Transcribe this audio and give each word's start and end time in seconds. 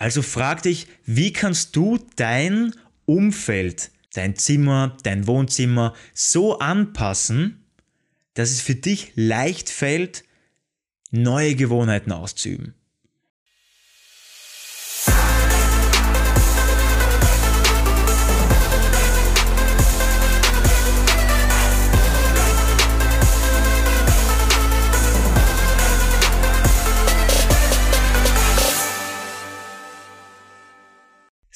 Also 0.00 0.22
frag 0.22 0.62
dich, 0.62 0.86
wie 1.04 1.30
kannst 1.30 1.76
du 1.76 1.98
dein 2.16 2.74
Umfeld, 3.04 3.90
dein 4.14 4.34
Zimmer, 4.34 4.96
dein 5.02 5.26
Wohnzimmer 5.26 5.94
so 6.14 6.58
anpassen, 6.58 7.66
dass 8.32 8.50
es 8.50 8.62
für 8.62 8.74
dich 8.74 9.12
leicht 9.14 9.68
fällt, 9.68 10.24
neue 11.10 11.54
Gewohnheiten 11.54 12.12
auszuüben. 12.12 12.74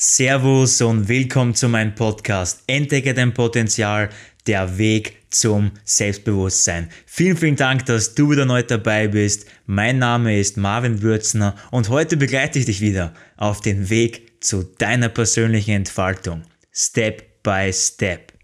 Servus 0.06 0.82
und 0.82 1.08
willkommen 1.08 1.54
zu 1.54 1.66
meinem 1.66 1.94
Podcast 1.94 2.62
Entdecke 2.66 3.14
dein 3.14 3.32
Potenzial, 3.32 4.10
der 4.46 4.76
Weg 4.76 5.16
zum 5.30 5.70
Selbstbewusstsein. 5.82 6.90
Vielen, 7.06 7.38
vielen 7.38 7.56
Dank, 7.56 7.86
dass 7.86 8.14
du 8.14 8.30
wieder 8.30 8.44
neu 8.44 8.62
dabei 8.62 9.08
bist. 9.08 9.46
Mein 9.64 9.98
Name 9.98 10.38
ist 10.38 10.58
Marvin 10.58 11.00
Würzner 11.00 11.56
und 11.70 11.88
heute 11.88 12.18
begleite 12.18 12.58
ich 12.58 12.66
dich 12.66 12.82
wieder 12.82 13.14
auf 13.38 13.62
den 13.62 13.88
Weg 13.88 14.44
zu 14.44 14.64
deiner 14.76 15.08
persönlichen 15.08 15.70
Entfaltung. 15.70 16.42
Step 16.70 17.42
by 17.42 17.72
Step. 17.72 18.34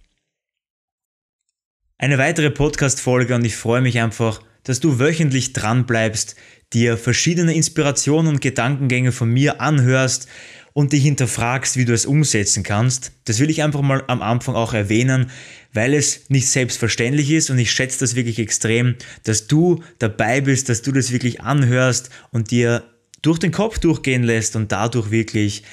Eine 1.99 2.17
weitere 2.17 2.49
Podcast-Folge 2.49 3.35
und 3.35 3.45
ich 3.45 3.55
freue 3.55 3.83
mich 3.83 4.01
einfach, 4.01 4.41
dass 4.65 4.81
du 4.81 4.99
wöchentlich 4.99 5.53
dran 5.53 5.85
bleibst, 5.85 6.37
dir 6.73 6.97
verschiedene 6.97 7.53
Inspirationen 7.53 8.33
und 8.33 8.41
Gedankengänge 8.41 9.13
von 9.13 9.29
mir 9.29 9.61
anhörst 9.61 10.27
und 10.73 10.93
dich 10.93 11.03
hinterfragst, 11.03 11.77
wie 11.77 11.85
du 11.85 11.93
es 11.93 12.07
umsetzen 12.07 12.63
kannst. 12.63 13.13
Das 13.25 13.39
will 13.39 13.51
ich 13.51 13.63
einfach 13.63 13.83
mal 13.83 14.05
am 14.07 14.23
Anfang 14.23 14.55
auch 14.55 14.73
erwähnen, 14.73 15.31
weil 15.73 15.95
es 15.95 16.29
nicht 16.31 16.49
selbstverständlich 16.49 17.31
ist 17.31 17.51
und 17.51 17.59
ich 17.59 17.73
schätze 17.73 18.01
das 18.01 18.15
wirklich 18.15 18.39
extrem, 18.39 18.97
dass 19.25 19.47
du 19.47 19.83
dabei 19.99 20.41
bist, 20.41 20.69
dass 20.69 20.83
du 20.83 20.93
das 20.93 21.13
wirklich 21.13 21.41
anhörst 21.41 22.11
und 22.31 22.51
dir 22.51 22.85
durch 23.23 23.39
den 23.39 23.53
Kopf 23.53 23.79
durchgehen 23.79 24.23
lässt 24.23 24.57
und 24.57 24.73
dadurch 24.73 25.11
wirklich 25.11 25.65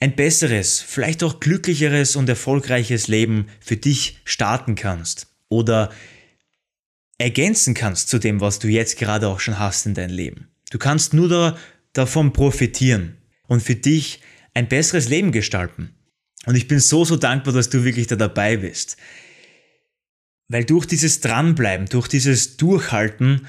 ein 0.00 0.16
besseres, 0.16 0.80
vielleicht 0.80 1.22
auch 1.22 1.38
glücklicheres 1.38 2.16
und 2.16 2.28
erfolgreiches 2.28 3.06
Leben 3.06 3.46
für 3.60 3.76
dich 3.76 4.20
starten 4.24 4.74
kannst 4.74 5.28
oder 5.48 5.90
ergänzen 7.18 7.74
kannst 7.74 8.08
zu 8.08 8.18
dem, 8.18 8.40
was 8.40 8.58
du 8.58 8.66
jetzt 8.66 8.98
gerade 8.98 9.28
auch 9.28 9.38
schon 9.38 9.60
hast 9.60 9.86
in 9.86 9.94
deinem 9.94 10.14
Leben. 10.14 10.48
Du 10.70 10.78
kannst 10.78 11.14
nur 11.14 11.28
da, 11.28 11.56
davon 11.92 12.32
profitieren 12.32 13.16
und 13.46 13.62
für 13.62 13.74
dich 13.74 14.20
ein 14.54 14.68
besseres 14.68 15.08
Leben 15.08 15.32
gestalten. 15.32 15.94
Und 16.46 16.56
ich 16.56 16.68
bin 16.68 16.80
so, 16.80 17.04
so 17.04 17.16
dankbar, 17.16 17.54
dass 17.54 17.70
du 17.70 17.84
wirklich 17.84 18.06
da 18.06 18.16
dabei 18.16 18.56
bist. 18.56 18.96
Weil 20.48 20.64
durch 20.64 20.86
dieses 20.86 21.20
Dranbleiben, 21.20 21.86
durch 21.86 22.08
dieses 22.08 22.56
Durchhalten 22.56 23.46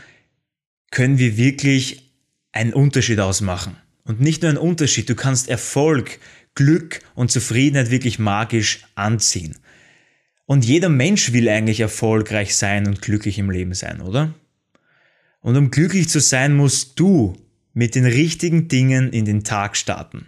können 0.91 1.17
wir 1.17 1.37
wirklich 1.37 2.13
einen 2.51 2.73
Unterschied 2.73 3.19
ausmachen. 3.19 3.75
Und 4.03 4.21
nicht 4.21 4.41
nur 4.41 4.49
einen 4.49 4.57
Unterschied, 4.57 5.09
du 5.09 5.15
kannst 5.15 5.49
Erfolg, 5.49 6.19
Glück 6.55 6.99
und 7.15 7.31
Zufriedenheit 7.31 7.89
wirklich 7.89 8.19
magisch 8.19 8.85
anziehen. 8.95 9.57
Und 10.45 10.65
jeder 10.65 10.89
Mensch 10.89 11.33
will 11.33 11.49
eigentlich 11.49 11.79
erfolgreich 11.79 12.55
sein 12.55 12.85
und 12.87 13.01
glücklich 13.01 13.39
im 13.39 13.49
Leben 13.49 13.73
sein, 13.73 14.01
oder? 14.01 14.33
Und 15.39 15.57
um 15.57 15.71
glücklich 15.71 16.09
zu 16.09 16.19
sein, 16.19 16.55
musst 16.55 16.99
du 16.99 17.35
mit 17.73 17.95
den 17.95 18.05
richtigen 18.05 18.67
Dingen 18.67 19.11
in 19.11 19.25
den 19.25 19.43
Tag 19.43 19.75
starten. 19.75 20.27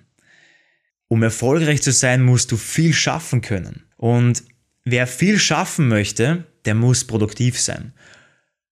Um 1.08 1.24
erfolgreich 1.24 1.82
zu 1.82 1.92
sein, 1.92 2.24
musst 2.24 2.52
du 2.52 2.58
viel 2.58 2.94
schaffen 2.94 3.42
können. 3.42 3.84
Und 3.98 4.44
wer 4.84 5.08
viel 5.08 5.40
schaffen 5.40 5.88
möchte, 5.88 6.46
der 6.66 6.76
muss 6.76 7.06
produktiv 7.06 7.60
sein. 7.60 7.94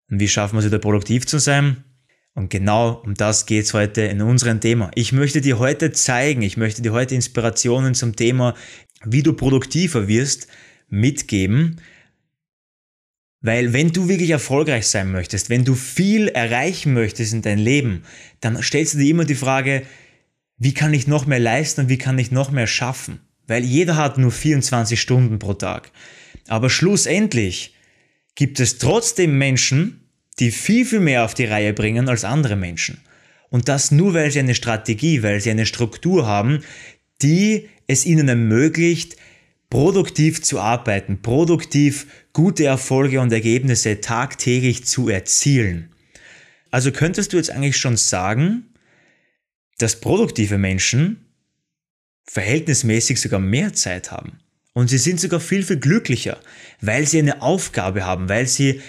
Und 0.09 0.19
wie 0.19 0.27
schaffen 0.27 0.55
wir 0.55 0.59
es 0.59 0.65
wieder 0.65 0.79
produktiv 0.79 1.25
zu 1.25 1.37
sein? 1.37 1.83
Und 2.35 2.49
genau 2.49 3.01
um 3.05 3.13
das 3.13 3.45
geht 3.45 3.65
es 3.65 3.73
heute 3.73 4.01
in 4.01 4.21
unserem 4.21 4.59
Thema. 4.59 4.89
Ich 4.95 5.13
möchte 5.13 5.41
dir 5.41 5.59
heute 5.59 5.91
zeigen, 5.91 6.41
ich 6.41 6.57
möchte 6.57 6.81
dir 6.81 6.91
heute 6.91 7.13
Inspirationen 7.13 7.93
zum 7.93 8.15
Thema, 8.15 8.55
wie 9.03 9.21
du 9.21 9.33
produktiver 9.33 10.07
wirst, 10.07 10.47
mitgeben. 10.89 11.79
Weil 13.43 13.73
wenn 13.73 13.91
du 13.91 14.07
wirklich 14.07 14.29
erfolgreich 14.29 14.87
sein 14.87 15.11
möchtest, 15.11 15.49
wenn 15.49 15.65
du 15.65 15.75
viel 15.75 16.29
erreichen 16.29 16.93
möchtest 16.93 17.33
in 17.33 17.41
deinem 17.41 17.63
Leben, 17.63 18.03
dann 18.39 18.63
stellst 18.63 18.93
du 18.93 18.99
dir 18.99 19.11
immer 19.11 19.25
die 19.25 19.35
Frage, 19.35 19.83
wie 20.57 20.73
kann 20.73 20.93
ich 20.93 21.07
noch 21.07 21.25
mehr 21.25 21.41
leisten 21.41 21.81
und 21.81 21.89
wie 21.89 21.97
kann 21.97 22.17
ich 22.17 22.31
noch 22.31 22.51
mehr 22.51 22.67
schaffen? 22.67 23.19
Weil 23.45 23.65
jeder 23.65 23.97
hat 23.97 24.17
nur 24.17 24.31
24 24.31 24.99
Stunden 24.99 25.39
pro 25.39 25.53
Tag. 25.53 25.91
Aber 26.47 26.69
schlussendlich 26.69 27.75
gibt 28.35 28.61
es 28.61 28.77
trotzdem 28.77 29.37
Menschen, 29.37 30.09
die 30.39 30.49
viel, 30.49 30.85
viel 30.85 31.01
mehr 31.01 31.25
auf 31.25 31.33
die 31.33 31.45
Reihe 31.45 31.73
bringen 31.73 32.07
als 32.07 32.23
andere 32.23 32.55
Menschen. 32.55 33.01
Und 33.49 33.67
das 33.67 33.91
nur, 33.91 34.13
weil 34.13 34.31
sie 34.31 34.39
eine 34.39 34.55
Strategie, 34.55 35.21
weil 35.21 35.41
sie 35.41 35.51
eine 35.51 35.65
Struktur 35.65 36.25
haben, 36.25 36.63
die 37.21 37.67
es 37.87 38.05
ihnen 38.05 38.29
ermöglicht, 38.29 39.17
produktiv 39.73 40.43
zu 40.43 40.59
arbeiten, 40.59 41.23
produktiv 41.23 42.05
gute 42.31 42.63
Erfolge 42.63 43.19
und 43.19 43.33
Ergebnisse 43.33 44.01
tagtäglich 44.01 44.85
zu 44.85 45.09
erzielen. 45.09 45.89
Also 46.69 46.91
könntest 46.91 47.33
du 47.33 47.37
jetzt 47.37 47.49
eigentlich 47.49 47.77
schon 47.77 47.97
sagen, 47.97 48.67
dass 49.79 49.99
produktive 49.99 50.59
Menschen 50.59 51.25
verhältnismäßig 52.25 53.19
sogar 53.19 53.39
mehr 53.39 53.73
Zeit 53.73 54.11
haben. 54.11 54.37
Und 54.73 54.91
sie 54.91 54.99
sind 54.99 55.19
sogar 55.19 55.39
viel, 55.39 55.63
viel 55.63 55.79
glücklicher, 55.79 56.37
weil 56.79 57.07
sie 57.07 57.17
eine 57.17 57.41
Aufgabe 57.41 58.05
haben, 58.05 58.29
weil 58.29 58.47
sie 58.47 58.79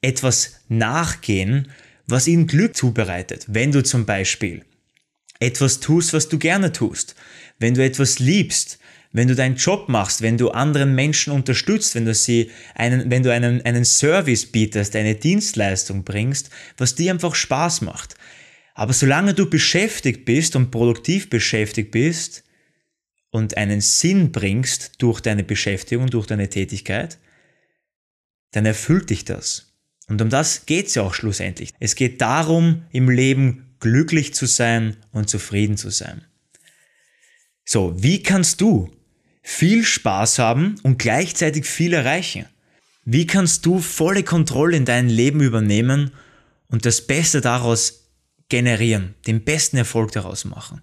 etwas 0.00 0.56
nachgehen, 0.68 1.70
was 2.08 2.26
ihnen 2.26 2.48
Glück 2.48 2.76
zubereitet. 2.76 3.44
Wenn 3.46 3.70
du 3.70 3.84
zum 3.84 4.06
Beispiel 4.06 4.64
etwas 5.38 5.78
tust, 5.78 6.12
was 6.12 6.28
du 6.28 6.36
gerne 6.36 6.72
tust, 6.72 7.14
wenn 7.60 7.74
du 7.74 7.84
etwas 7.84 8.18
liebst, 8.18 8.80
wenn 9.12 9.28
du 9.28 9.34
deinen 9.34 9.56
Job 9.56 9.88
machst, 9.88 10.22
wenn 10.22 10.38
du 10.38 10.50
anderen 10.50 10.94
Menschen 10.94 11.32
unterstützt, 11.32 11.94
wenn 11.94 12.06
du 12.06 12.14
sie 12.14 12.50
einen, 12.74 13.10
wenn 13.10 13.22
du 13.22 13.32
einen, 13.32 13.62
einen 13.62 13.84
Service 13.84 14.46
bietest, 14.46 14.96
eine 14.96 15.14
Dienstleistung 15.14 16.02
bringst, 16.02 16.50
was 16.78 16.94
dir 16.94 17.12
einfach 17.12 17.34
Spaß 17.34 17.82
macht, 17.82 18.14
aber 18.74 18.92
solange 18.92 19.34
du 19.34 19.48
beschäftigt 19.48 20.24
bist 20.24 20.56
und 20.56 20.70
produktiv 20.70 21.28
beschäftigt 21.28 21.90
bist 21.90 22.44
und 23.30 23.56
einen 23.56 23.82
Sinn 23.82 24.32
bringst 24.32 24.92
durch 24.98 25.20
deine 25.20 25.44
Beschäftigung, 25.44 26.08
durch 26.08 26.26
deine 26.26 26.48
Tätigkeit, 26.48 27.18
dann 28.52 28.66
erfüllt 28.66 29.10
dich 29.10 29.24
das. 29.24 29.72
Und 30.08 30.20
um 30.20 30.30
das 30.30 30.66
geht 30.66 30.88
es 30.88 30.94
ja 30.94 31.02
auch 31.02 31.14
schlussendlich. 31.14 31.70
Es 31.80 31.94
geht 31.94 32.20
darum, 32.20 32.84
im 32.92 33.08
Leben 33.08 33.76
glücklich 33.78 34.34
zu 34.34 34.46
sein 34.46 34.96
und 35.10 35.28
zufrieden 35.28 35.76
zu 35.76 35.90
sein. 35.90 36.24
So, 37.64 37.94
wie 38.02 38.22
kannst 38.22 38.60
du 38.60 38.90
viel 39.42 39.84
Spaß 39.84 40.38
haben 40.38 40.76
und 40.82 40.98
gleichzeitig 40.98 41.66
viel 41.66 41.92
erreichen? 41.92 42.46
Wie 43.04 43.26
kannst 43.26 43.66
du 43.66 43.80
volle 43.80 44.22
Kontrolle 44.22 44.76
in 44.76 44.84
dein 44.84 45.08
Leben 45.08 45.40
übernehmen 45.40 46.12
und 46.68 46.86
das 46.86 47.06
Beste 47.06 47.40
daraus 47.40 48.02
generieren, 48.52 49.14
den 49.26 49.44
besten 49.44 49.78
Erfolg 49.78 50.12
daraus 50.12 50.44
machen. 50.44 50.82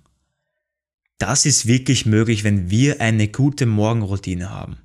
Das 1.20 1.46
ist 1.46 1.68
wirklich 1.68 2.08
möglich, 2.08 2.44
wenn 2.44 2.72
wir 2.72 3.00
eine 3.00 3.28
gute 3.28 3.68
Morgenroutine 3.68 4.50
haben. 4.50 4.78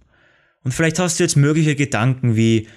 Und 0.62 0.74
vielleicht 0.74 0.98
hast 0.98 1.18
du 1.18 1.24
jetzt 1.24 1.36
mögliche 1.36 1.76
Gedanken 1.76 2.36
wie, 2.36 2.68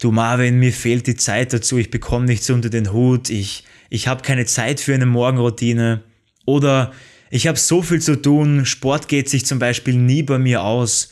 du 0.00 0.10
Marvin, 0.10 0.58
mir 0.58 0.72
fehlt 0.72 1.06
die 1.06 1.16
Zeit 1.16 1.52
dazu, 1.52 1.76
ich 1.76 1.90
bekomme 1.90 2.24
nichts 2.24 2.48
unter 2.48 2.70
den 2.70 2.94
Hut, 2.94 3.28
ich, 3.28 3.64
ich 3.90 4.08
habe 4.08 4.22
keine 4.22 4.46
Zeit 4.46 4.80
für 4.80 4.94
eine 4.94 5.04
Morgenroutine 5.04 6.02
oder 6.46 6.92
ich 7.30 7.46
habe 7.46 7.58
so 7.58 7.80
viel 7.82 8.02
zu 8.02 8.20
tun, 8.20 8.66
Sport 8.66 9.08
geht 9.08 9.28
sich 9.28 9.46
zum 9.46 9.58
Beispiel 9.58 9.94
nie 9.94 10.22
bei 10.22 10.38
mir 10.38 10.62
aus. 10.62 11.10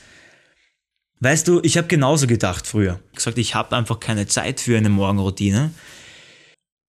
Weißt 1.20 1.48
du, 1.48 1.60
ich 1.62 1.76
habe 1.78 1.88
genauso 1.88 2.26
gedacht 2.26 2.66
früher. 2.66 3.00
Ich 3.10 3.16
gesagt, 3.16 3.38
ich 3.38 3.54
habe 3.54 3.76
einfach 3.76 3.98
keine 3.98 4.26
Zeit 4.26 4.60
für 4.60 4.76
eine 4.76 4.88
Morgenroutine. 4.88 5.72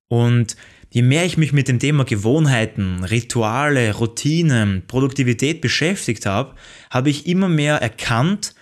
Und 0.08 0.56
Je 0.92 1.04
mehr 1.04 1.24
ich 1.24 1.38
mich 1.38 1.54
mit 1.54 1.68
dem 1.68 1.78
Thema 1.78 2.04
Gewohnheiten, 2.04 3.04
Rituale, 3.04 3.94
Routinen, 3.94 4.84
Produktivität 4.88 5.62
beschäftigt 5.62 6.26
habe, 6.26 6.56
habe 6.90 7.12
ich 7.12 7.28
immer 7.28 7.48
mehr 7.48 7.76
erkannt, 7.76 8.56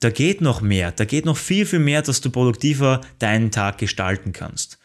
da 0.00 0.08
geht 0.08 0.40
noch 0.40 0.62
mehr, 0.62 0.92
da 0.92 1.04
geht 1.04 1.26
noch 1.26 1.36
viel, 1.36 1.66
viel 1.66 1.78
mehr, 1.78 2.00
dass 2.00 2.22
du 2.22 2.30
produktiver 2.30 3.02
deinen 3.18 3.50
Tag 3.50 3.76
gestalten 3.76 4.32
kannst. 4.32 4.78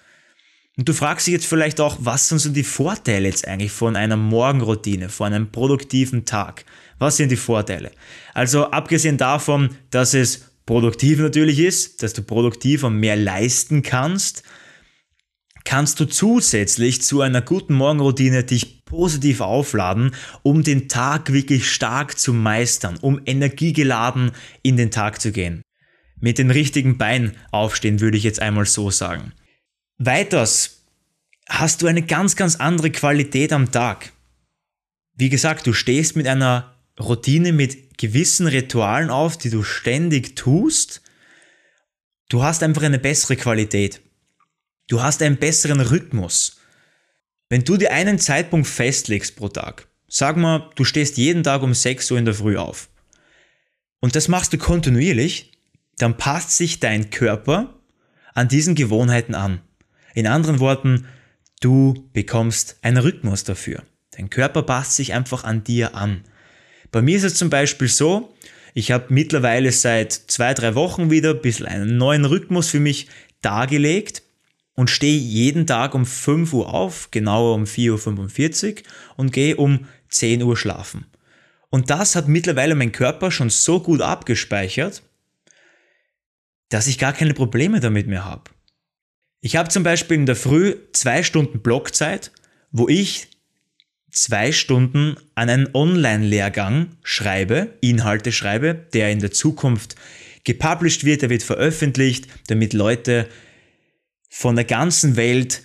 Und 0.77 0.87
du 0.87 0.93
fragst 0.93 1.25
dich 1.25 1.33
jetzt 1.33 1.47
vielleicht 1.47 1.81
auch, 1.81 1.97
was 2.01 2.29
sind 2.29 2.37
so 2.37 2.49
die 2.49 2.63
Vorteile 2.63 3.27
jetzt 3.27 3.47
eigentlich 3.47 3.71
von 3.71 3.95
einer 3.95 4.15
Morgenroutine, 4.15 5.09
von 5.09 5.33
einem 5.33 5.51
produktiven 5.51 6.25
Tag? 6.25 6.65
Was 6.99 7.17
sind 7.17 7.31
die 7.31 7.35
Vorteile? 7.35 7.91
Also 8.35 8.65
abgesehen 8.65 9.17
davon, 9.17 9.75
dass 9.89 10.13
es 10.13 10.51
produktiv 10.67 11.17
natürlich 11.17 11.57
ist, 11.57 12.03
dass 12.03 12.13
du 12.13 12.21
produktiver 12.21 12.91
mehr 12.91 13.15
leisten 13.15 13.81
kannst, 13.81 14.43
kannst 15.63 15.99
du 15.99 16.05
zusätzlich 16.05 17.01
zu 17.01 17.21
einer 17.21 17.41
guten 17.41 17.73
Morgenroutine 17.73 18.43
dich 18.43 18.85
positiv 18.85 19.41
aufladen, 19.41 20.11
um 20.43 20.61
den 20.61 20.87
Tag 20.87 21.33
wirklich 21.33 21.71
stark 21.71 22.19
zu 22.19 22.33
meistern, 22.33 22.97
um 23.01 23.19
energiegeladen 23.25 24.31
in 24.61 24.77
den 24.77 24.91
Tag 24.91 25.19
zu 25.21 25.31
gehen. 25.31 25.63
Mit 26.19 26.37
den 26.37 26.51
richtigen 26.51 26.99
Beinen 26.99 27.35
aufstehen, 27.51 27.99
würde 27.99 28.17
ich 28.17 28.23
jetzt 28.23 28.41
einmal 28.41 28.65
so 28.65 28.91
sagen. 28.91 29.33
Weiters 29.99 30.83
hast 31.49 31.81
du 31.81 31.87
eine 31.87 32.03
ganz, 32.03 32.35
ganz 32.35 32.57
andere 32.57 32.91
Qualität 32.91 33.51
am 33.51 33.71
Tag. 33.71 34.13
Wie 35.15 35.29
gesagt, 35.29 35.65
du 35.65 35.73
stehst 35.73 36.15
mit 36.15 36.27
einer 36.27 36.75
Routine, 36.99 37.51
mit 37.51 37.97
gewissen 37.97 38.45
Ritualen 38.45 39.09
auf, 39.09 39.37
die 39.37 39.49
du 39.49 39.63
ständig 39.63 40.35
tust. 40.35 41.01
Du 42.29 42.43
hast 42.43 42.61
einfach 42.61 42.83
eine 42.83 42.99
bessere 42.99 43.37
Qualität. 43.37 44.01
Du 44.87 45.01
hast 45.01 45.23
einen 45.23 45.37
besseren 45.37 45.81
Rhythmus. 45.81 46.57
Wenn 47.49 47.63
du 47.63 47.75
dir 47.77 47.91
einen 47.91 48.19
Zeitpunkt 48.19 48.67
festlegst 48.67 49.35
pro 49.35 49.49
Tag, 49.49 49.87
sag 50.07 50.37
mal, 50.37 50.69
du 50.75 50.83
stehst 50.83 51.17
jeden 51.17 51.43
Tag 51.43 51.63
um 51.63 51.73
6 51.73 52.11
Uhr 52.11 52.19
in 52.19 52.25
der 52.25 52.35
Früh 52.35 52.57
auf 52.57 52.89
und 53.99 54.15
das 54.15 54.27
machst 54.27 54.53
du 54.53 54.59
kontinuierlich, 54.59 55.53
dann 55.97 56.17
passt 56.17 56.51
sich 56.51 56.79
dein 56.79 57.09
Körper 57.09 57.73
an 58.35 58.47
diesen 58.47 58.75
Gewohnheiten 58.75 59.33
an. 59.33 59.61
In 60.17 60.25
anderen 60.25 60.59
Worten, 60.59 61.05
du 61.59 62.09
bekommst 62.11 62.77
einen 62.81 62.97
Rhythmus 62.97 63.43
dafür. 63.43 63.83
Dein 64.09 64.31
Körper 64.31 64.63
passt 64.63 64.95
sich 64.95 65.13
einfach 65.13 65.43
an 65.43 65.63
dir 65.63 65.93
an. 65.93 66.23
Bei 66.91 67.03
mir 67.03 67.17
ist 67.17 67.23
es 67.23 67.35
zum 67.35 67.51
Beispiel 67.51 67.87
so, 67.87 68.33
ich 68.73 68.89
habe 68.91 69.13
mittlerweile 69.13 69.71
seit 69.71 70.11
zwei, 70.11 70.55
drei 70.55 70.73
Wochen 70.73 71.11
wieder 71.11 71.35
ein 71.35 71.41
bisschen 71.43 71.67
einen 71.67 71.97
neuen 71.97 72.25
Rhythmus 72.25 72.71
für 72.71 72.79
mich 72.79 73.09
dargelegt 73.43 74.23
und 74.73 74.89
stehe 74.89 75.19
jeden 75.19 75.67
Tag 75.67 75.93
um 75.93 76.03
5 76.03 76.51
Uhr 76.51 76.73
auf, 76.73 77.11
genauer 77.11 77.53
um 77.53 77.65
4.45 77.65 78.77
Uhr 78.77 78.83
und 79.17 79.31
gehe 79.31 79.55
um 79.55 79.85
10 80.09 80.41
Uhr 80.41 80.57
schlafen. 80.57 81.05
Und 81.69 81.91
das 81.91 82.15
hat 82.15 82.27
mittlerweile 82.27 82.73
mein 82.73 82.91
Körper 82.91 83.29
schon 83.29 83.51
so 83.51 83.81
gut 83.81 84.01
abgespeichert, 84.01 85.03
dass 86.69 86.87
ich 86.87 86.97
gar 86.97 87.13
keine 87.13 87.35
Probleme 87.35 87.79
damit 87.79 88.07
mehr 88.07 88.25
habe. 88.25 88.56
Ich 89.41 89.55
habe 89.55 89.69
zum 89.69 89.83
Beispiel 89.83 90.17
in 90.17 90.25
der 90.25 90.35
Früh 90.35 90.75
zwei 90.93 91.23
Stunden 91.23 91.59
Blockzeit, 91.59 92.31
wo 92.71 92.87
ich 92.87 93.27
zwei 94.11 94.51
Stunden 94.51 95.15
an 95.35 95.49
einen 95.49 95.69
Online-Lehrgang 95.73 96.97
schreibe, 97.03 97.73
Inhalte 97.81 98.31
schreibe, 98.31 98.73
der 98.93 99.11
in 99.11 99.19
der 99.19 99.31
Zukunft 99.31 99.95
gepublished 100.43 101.03
wird, 101.03 101.21
der 101.21 101.29
wird 101.29 101.43
veröffentlicht, 101.43 102.27
damit 102.47 102.73
Leute 102.73 103.27
von 104.29 104.55
der 104.55 104.65
ganzen 104.65 105.15
Welt 105.15 105.63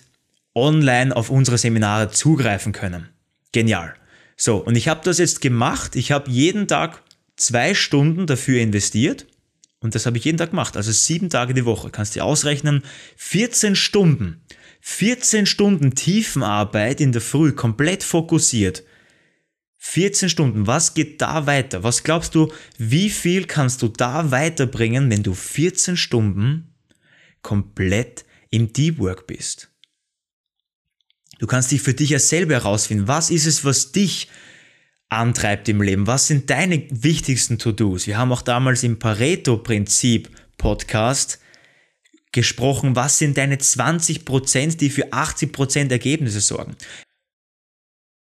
online 0.53 1.15
auf 1.15 1.29
unsere 1.29 1.57
Seminare 1.57 2.11
zugreifen 2.11 2.73
können. 2.73 3.09
Genial. 3.51 3.95
So, 4.35 4.57
und 4.57 4.75
ich 4.75 4.87
habe 4.87 5.01
das 5.03 5.17
jetzt 5.17 5.41
gemacht. 5.41 5.95
Ich 5.95 6.11
habe 6.11 6.29
jeden 6.29 6.67
Tag 6.67 7.01
zwei 7.35 7.73
Stunden 7.73 8.27
dafür 8.27 8.61
investiert. 8.61 9.25
Und 9.83 9.93
das 9.93 10.07
habe 10.07 10.17
ich 10.17 10.25
jeden 10.25 10.37
Tag 10.39 10.49
gemacht. 10.49 10.75
Also 10.75 10.91
sieben 10.91 11.29
Tage 11.29 11.53
die 11.53 11.65
Woche. 11.65 11.91
Kannst 11.91 12.15
du 12.15 12.23
ausrechnen. 12.23 12.83
14 13.17 13.75
Stunden. 13.75 14.41
14 14.81 15.45
Stunden 15.45 15.93
Tiefenarbeit 15.93 16.99
in 16.99 17.11
der 17.11 17.21
Früh, 17.21 17.51
komplett 17.51 18.03
fokussiert. 18.03 18.83
14 19.77 20.29
Stunden, 20.29 20.65
was 20.65 20.93
geht 20.93 21.21
da 21.21 21.45
weiter? 21.45 21.83
Was 21.83 22.03
glaubst 22.03 22.35
du, 22.35 22.51
wie 22.77 23.09
viel 23.09 23.45
kannst 23.45 23.81
du 23.81 23.89
da 23.89 24.31
weiterbringen, 24.31 25.09
wenn 25.09 25.23
du 25.23 25.33
14 25.33 25.97
Stunden 25.97 26.73
komplett 27.43 28.25
im 28.49 28.73
Deep 28.73 28.97
Work 28.99 29.27
bist. 29.27 29.69
Du 31.39 31.45
kannst 31.45 31.71
dich 31.71 31.81
für 31.81 31.93
dich 31.93 32.11
ja 32.11 32.19
selber 32.19 32.53
herausfinden, 32.53 33.07
was 33.07 33.29
ist 33.29 33.45
es, 33.45 33.65
was 33.65 33.91
dich 33.91 34.29
antreibt 35.17 35.69
im 35.69 35.81
Leben? 35.81 36.07
Was 36.07 36.27
sind 36.27 36.49
deine 36.49 36.85
wichtigsten 36.89 37.57
To-Dos? 37.57 38.07
Wir 38.07 38.17
haben 38.17 38.31
auch 38.31 38.41
damals 38.41 38.83
im 38.83 38.99
Pareto-Prinzip 38.99 40.29
Podcast 40.57 41.39
gesprochen, 42.31 42.95
was 42.95 43.17
sind 43.17 43.37
deine 43.37 43.57
20%, 43.57 44.77
die 44.77 44.89
für 44.89 45.13
80% 45.13 45.91
Ergebnisse 45.91 46.41
sorgen? 46.41 46.75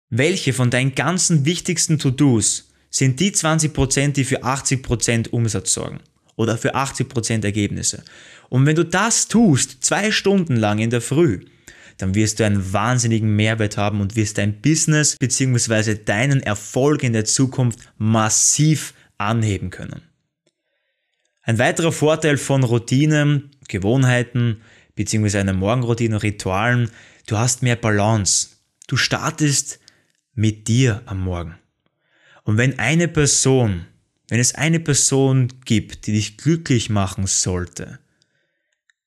Welche 0.10 0.54
von 0.54 0.70
deinen 0.70 0.94
ganzen 0.94 1.46
wichtigsten 1.46 1.98
To-Dos 1.98 2.70
sind 2.90 3.20
die 3.20 3.32
20%, 3.32 4.10
die 4.12 4.24
für 4.24 4.44
80% 4.44 5.30
Umsatz 5.30 5.74
sorgen? 5.74 6.00
Oder 6.36 6.58
für 6.58 6.76
80% 6.76 7.44
Ergebnisse? 7.44 8.04
Und 8.50 8.66
wenn 8.66 8.76
du 8.76 8.86
das 8.86 9.28
tust, 9.28 9.84
zwei 9.84 10.12
Stunden 10.12 10.56
lang 10.56 10.80
in 10.80 10.90
der 10.90 11.02
Früh, 11.02 11.46
dann 12.04 12.16
wirst 12.16 12.42
du 12.42 12.46
einen 12.46 12.74
wahnsinnigen 12.74 13.34
Mehrwert 13.34 13.78
haben 13.78 14.02
und 14.02 14.18
wirst 14.18 14.38
dein 14.38 14.60
Business 14.60 15.16
bzw. 15.16 15.96
deinen 15.96 16.44
Erfolg 16.44 17.02
in 17.02 17.14
der 17.14 17.24
Zukunft 17.24 17.80
massiv 17.98 18.94
anheben 19.18 19.70
können. 19.70 20.02
Ein 21.44 21.60
weiterer 21.60 21.94
Vorteil 21.94 22.38
von 22.38 22.66
Routinen, 22.66 23.52
Gewohnheiten 23.70 24.60
bzw. 24.96 25.38
einer 25.38 25.54
Morgenroutine, 25.54 26.22
Ritualen, 26.22 26.92
du 27.26 27.38
hast 27.38 27.64
mehr 27.64 27.78
Balance. 27.78 28.50
Du 28.88 28.98
startest 28.98 29.80
mit 30.34 30.68
dir 30.68 31.04
am 31.06 31.22
Morgen. 31.22 31.56
Und 32.44 32.58
wenn 32.58 32.80
eine 32.80 33.08
Person, 33.08 33.86
wenn 34.28 34.42
es 34.42 34.56
eine 34.56 34.82
Person 34.82 35.48
gibt, 35.64 36.06
die 36.06 36.12
dich 36.12 36.36
glücklich 36.36 36.90
machen 36.90 37.28
sollte, 37.28 38.00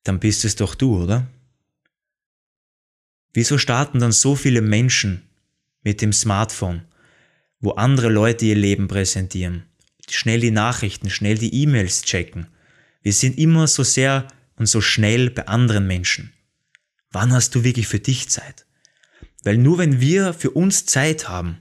dann 0.03 0.19
bist 0.19 0.45
es 0.45 0.55
doch 0.55 0.73
du, 0.73 1.03
oder? 1.03 1.27
Wieso 3.37 3.59
starten 3.59 3.99
dann 3.99 4.13
so 4.13 4.35
viele 4.35 4.61
Menschen 4.61 5.21
mit 5.83 6.01
dem 6.01 6.11
Smartphone, 6.11 6.85
wo 7.59 7.73
andere 7.73 8.09
Leute 8.09 8.45
ihr 8.45 8.55
Leben 8.55 8.87
präsentieren, 8.87 9.65
schnell 10.09 10.39
die 10.39 10.49
Nachrichten, 10.49 11.11
schnell 11.11 11.37
die 11.37 11.53
E-Mails 11.53 12.01
checken? 12.01 12.47
Wir 13.03 13.13
sind 13.13 13.37
immer 13.37 13.67
so 13.67 13.83
sehr 13.83 14.27
und 14.55 14.65
so 14.65 14.81
schnell 14.81 15.29
bei 15.29 15.45
anderen 15.45 15.85
Menschen. 15.85 16.33
Wann 17.11 17.31
hast 17.31 17.53
du 17.53 17.63
wirklich 17.63 17.87
für 17.87 17.99
dich 17.99 18.27
Zeit? 18.27 18.65
Weil 19.43 19.59
nur 19.59 19.77
wenn 19.77 20.01
wir 20.01 20.33
für 20.33 20.49
uns 20.49 20.87
Zeit 20.87 21.29
haben, 21.29 21.59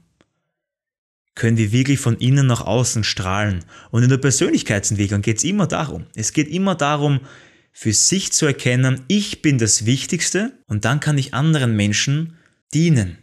können 1.35 1.59
wir 1.59 1.73
wirklich 1.73 2.01
von 2.01 2.17
innen 2.17 2.47
nach 2.47 2.63
außen 2.63 3.05
strahlen. 3.05 3.67
Und 3.91 4.03
in 4.03 4.09
der 4.09 4.17
Persönlichkeitsentwicklung 4.17 5.21
geht 5.21 5.37
es 5.37 5.45
immer 5.45 5.67
darum. 5.67 6.07
Es 6.15 6.33
geht 6.33 6.49
immer 6.49 6.75
darum, 6.75 7.21
für 7.79 7.93
sich 7.93 8.33
zu 8.33 8.47
erkennen, 8.47 9.05
ich 9.07 9.43
bin 9.43 9.59
das 9.59 9.85
Wichtigste 9.85 10.59
und 10.67 10.87
dann 10.87 10.99
kann 10.99 11.19
ich 11.19 11.35
anderen 11.35 11.77
Menschen 11.77 12.39
dienen. 12.73 13.19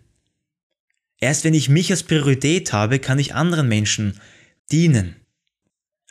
Erst 1.20 1.44
wenn 1.44 1.56
ich 1.56 1.70
mich 1.70 1.90
als 1.90 2.04
Priorität 2.04 2.72
habe, 2.72 3.00
kann 3.00 3.18
ich 3.18 3.34
anderen 3.34 3.68
Menschen 3.68 4.20
dienen. 4.72 5.16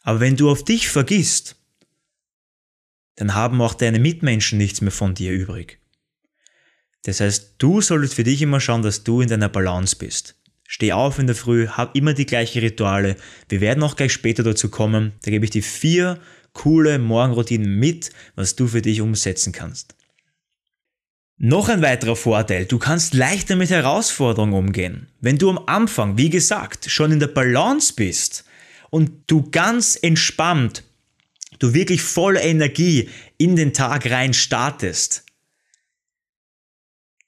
Aber 0.03 0.19
wenn 0.19 0.37
du 0.37 0.51
auf 0.51 0.65
dich 0.65 0.89
vergisst, 0.89 1.55
dann 3.15 3.35
haben 3.35 3.63
auch 3.63 3.75
deine 3.75 4.01
Mitmenschen 4.01 4.59
nichts 4.59 4.81
mehr 4.81 4.91
von 4.91 5.15
dir 5.15 5.31
übrig. 5.31 5.79
Das 7.05 7.21
heißt, 7.21 7.55
du 7.59 7.81
solltest 7.81 8.15
für 8.15 8.25
dich 8.25 8.43
immer 8.43 8.59
schauen, 8.59 8.83
dass 8.83 9.05
du 9.05 9.21
in 9.21 9.29
deiner 9.29 9.51
Balance 9.51 9.95
bist. 9.95 10.35
Steh 10.67 10.93
auf 10.93 11.21
in 11.21 11.29
der 11.29 11.37
Früh, 11.37 11.69
hab 11.69 11.95
immer 11.95 12.13
die 12.13 12.27
gleichen 12.27 12.59
Rituale. 12.59 13.15
Wir 13.49 13.61
werden 13.61 13.85
auch 13.85 13.95
gleich 13.95 14.13
später 14.13 14.43
dazu 14.43 14.69
kommen. 14.69 15.13
Da 15.23 15.31
gebe 15.31 15.45
ich 15.45 15.53
dir 15.53 15.63
vier 15.63 16.19
coole 16.53 16.99
Morgenroutinen 16.99 17.79
mit, 17.79 18.11
was 18.35 18.57
du 18.57 18.67
für 18.67 18.83
dich 18.83 19.01
umsetzen 19.01 19.53
kannst. 19.53 19.95
Noch 21.39 21.69
ein 21.69 21.83
weiterer 21.83 22.15
Vorteil, 22.15 22.67
du 22.67 22.79
kannst 22.79 23.15
leichter 23.15 23.57
mit 23.57 23.71
Herausforderungen 23.71 24.53
umgehen. 24.53 25.09
Wenn 25.21 25.39
du 25.39 25.51
am 25.51 25.59
Anfang, 25.67 26.17
wie 26.17 26.31
gesagt, 26.31 26.89
schon 26.89 27.11
in 27.11 27.21
der 27.21 27.27
Balance 27.27 27.95
bist 27.95 28.45
und 28.91 29.11
du 29.27 29.51
ganz 29.51 29.99
entspannt, 30.01 30.85
du 31.59 31.75
wirklich 31.75 32.03
voller 32.03 32.43
Energie 32.43 33.09
in 33.39 33.57
den 33.57 33.73
Tag 33.73 34.09
rein 34.09 34.35
startest, 34.35 35.25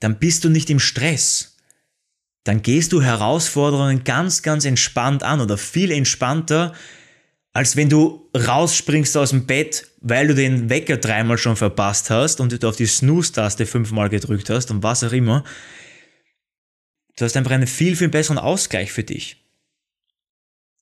dann 0.01 0.19
bist 0.19 0.45
du 0.45 0.49
nicht 0.49 0.71
im 0.71 0.81
Stress. 0.81 1.57
Dann 2.45 2.63
gehst 2.63 2.93
du 2.93 3.01
Herausforderungen 3.01 4.05
ganz, 4.05 4.43
ganz 4.43 4.65
entspannt 4.65 5.23
an 5.23 5.41
oder 5.41 5.57
viel 5.57 5.91
entspannter, 5.91 6.75
als 7.55 7.77
wenn 7.77 7.89
du 7.89 8.29
rausspringst 8.37 9.17
aus 9.17 9.31
dem 9.31 9.47
Bett, 9.47 9.87
weil 10.01 10.27
du 10.27 10.35
den 10.35 10.69
Wecker 10.69 10.97
dreimal 10.97 11.39
schon 11.39 11.57
verpasst 11.57 12.11
hast 12.11 12.41
und 12.41 12.63
du 12.63 12.69
auf 12.69 12.77
die 12.77 12.87
Snooze-Taste 12.87 13.65
fünfmal 13.65 14.09
gedrückt 14.11 14.51
hast 14.51 14.73
und 14.73 14.83
was 14.83 15.05
auch 15.05 15.13
immer. 15.13 15.45
Du 17.17 17.25
hast 17.25 17.37
einfach 17.37 17.53
einen 17.53 17.69
viel, 17.69 17.95
viel 17.95 18.09
besseren 18.09 18.39
Ausgleich 18.39 18.91
für 18.91 19.05
dich. 19.05 19.37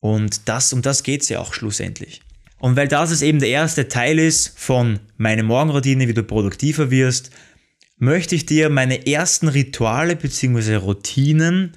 Und 0.01 0.49
das, 0.49 0.73
um 0.73 0.81
das 0.81 1.03
geht 1.03 1.21
es 1.23 1.29
ja 1.29 1.41
auch 1.41 1.53
schlussendlich. 1.53 2.23
Und 2.59 2.75
weil 2.75 2.89
das 2.89 3.21
eben 3.21 3.39
der 3.39 3.51
erste 3.51 3.89
Teil 3.89 4.19
ist 4.19 4.59
von 4.59 4.99
meiner 5.19 5.43
Morgenroutine, 5.43 6.09
wie 6.09 6.15
du 6.15 6.23
produktiver 6.23 6.91
wirst, 6.91 7.31
möchte 7.99 8.35
ich 8.35 8.47
dir 8.47 8.71
meine 8.71 9.07
ersten 9.07 9.49
Rituale 9.49 10.17
bzw. 10.17 10.77
Routinen, 10.77 11.77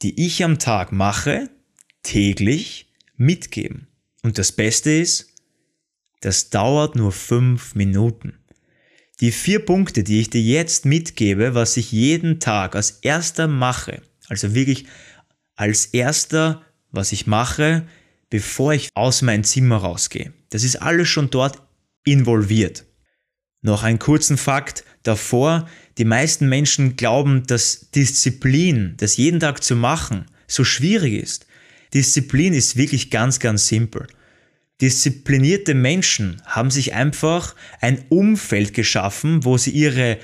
die 0.00 0.24
ich 0.24 0.42
am 0.42 0.58
Tag 0.58 0.92
mache, 0.92 1.50
täglich 2.02 2.86
mitgeben. 3.16 3.89
Und 4.22 4.38
das 4.38 4.52
Beste 4.52 4.90
ist, 4.90 5.34
das 6.20 6.50
dauert 6.50 6.96
nur 6.96 7.12
fünf 7.12 7.74
Minuten. 7.74 8.34
Die 9.20 9.32
vier 9.32 9.64
Punkte, 9.64 10.02
die 10.02 10.20
ich 10.20 10.30
dir 10.30 10.40
jetzt 10.40 10.84
mitgebe, 10.84 11.54
was 11.54 11.76
ich 11.76 11.92
jeden 11.92 12.40
Tag 12.40 12.74
als 12.74 12.90
erster 13.02 13.48
mache, 13.48 14.02
also 14.28 14.54
wirklich 14.54 14.86
als 15.56 15.86
erster, 15.86 16.62
was 16.90 17.12
ich 17.12 17.26
mache, 17.26 17.86
bevor 18.30 18.72
ich 18.72 18.88
aus 18.94 19.22
meinem 19.22 19.44
Zimmer 19.44 19.76
rausgehe. 19.76 20.32
Das 20.48 20.64
ist 20.64 20.76
alles 20.76 21.08
schon 21.08 21.30
dort 21.30 21.62
involviert. 22.04 22.84
Noch 23.62 23.82
einen 23.82 23.98
kurzen 23.98 24.38
Fakt 24.38 24.84
davor. 25.02 25.68
Die 25.98 26.06
meisten 26.06 26.48
Menschen 26.48 26.96
glauben, 26.96 27.46
dass 27.46 27.90
Disziplin, 27.90 28.94
das 28.96 29.18
jeden 29.18 29.40
Tag 29.40 29.62
zu 29.62 29.76
machen, 29.76 30.26
so 30.46 30.64
schwierig 30.64 31.22
ist. 31.22 31.46
Disziplin 31.94 32.54
ist 32.54 32.76
wirklich 32.76 33.10
ganz, 33.10 33.38
ganz 33.40 33.66
simpel. 33.66 34.06
Disziplinierte 34.80 35.74
Menschen 35.74 36.40
haben 36.46 36.70
sich 36.70 36.94
einfach 36.94 37.54
ein 37.80 38.04
Umfeld 38.08 38.72
geschaffen, 38.72 39.44
wo 39.44 39.58
sie 39.58 39.70
ihre, 39.70 40.18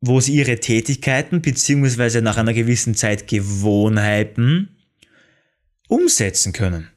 wo 0.00 0.20
sie 0.20 0.34
ihre 0.34 0.58
Tätigkeiten 0.58 1.40
bzw. 1.40 2.20
nach 2.20 2.36
einer 2.36 2.54
gewissen 2.54 2.94
Zeit 2.94 3.28
Gewohnheiten 3.28 4.76
umsetzen 5.88 6.52
können. 6.52 6.88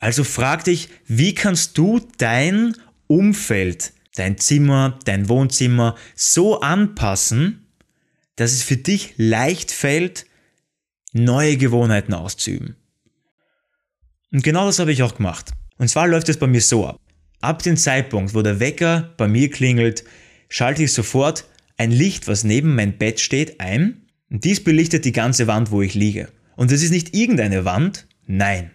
Also 0.00 0.24
frag 0.24 0.64
dich, 0.64 0.88
wie 1.06 1.34
kannst 1.34 1.78
du 1.78 2.00
dein 2.18 2.76
Umfeld, 3.06 3.92
dein 4.16 4.36
Zimmer, 4.36 4.98
dein 5.04 5.28
Wohnzimmer 5.28 5.96
so 6.14 6.60
anpassen, 6.60 7.66
dass 8.36 8.52
es 8.52 8.62
für 8.62 8.76
dich 8.76 9.14
leicht 9.16 9.70
fällt, 9.70 10.26
neue 11.12 11.56
Gewohnheiten 11.56 12.14
auszuüben. 12.14 12.76
Und 14.32 14.42
genau 14.42 14.66
das 14.66 14.78
habe 14.78 14.92
ich 14.92 15.02
auch 15.02 15.14
gemacht. 15.14 15.52
Und 15.78 15.88
zwar 15.88 16.08
läuft 16.08 16.28
es 16.28 16.38
bei 16.38 16.46
mir 16.46 16.60
so 16.60 16.86
ab. 16.86 16.98
Ab 17.40 17.62
dem 17.62 17.76
Zeitpunkt, 17.76 18.34
wo 18.34 18.42
der 18.42 18.60
Wecker 18.60 19.12
bei 19.16 19.28
mir 19.28 19.50
klingelt, 19.50 20.04
schalte 20.48 20.84
ich 20.84 20.92
sofort 20.92 21.44
ein 21.76 21.90
Licht, 21.90 22.28
was 22.28 22.44
neben 22.44 22.74
mein 22.74 22.98
Bett 22.98 23.20
steht, 23.20 23.60
ein. 23.60 24.06
Und 24.30 24.44
dies 24.44 24.62
belichtet 24.62 25.04
die 25.04 25.12
ganze 25.12 25.46
Wand, 25.46 25.70
wo 25.70 25.82
ich 25.82 25.94
liege. 25.94 26.28
Und 26.56 26.70
das 26.70 26.82
ist 26.82 26.90
nicht 26.90 27.14
irgendeine 27.14 27.64
Wand, 27.64 28.06
nein, 28.26 28.70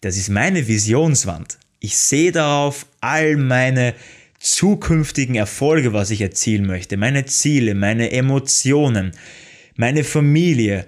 das 0.00 0.16
ist 0.16 0.28
meine 0.28 0.66
Visionswand. 0.66 1.58
Ich 1.80 1.96
sehe 1.96 2.32
darauf 2.32 2.86
all 3.00 3.36
meine 3.36 3.94
zukünftigen 4.38 5.34
Erfolge, 5.34 5.92
was 5.92 6.10
ich 6.10 6.20
erzielen 6.20 6.66
möchte, 6.66 6.96
meine 6.96 7.26
Ziele, 7.26 7.74
meine 7.74 8.12
Emotionen, 8.12 9.12
meine 9.76 10.04
Familie, 10.04 10.86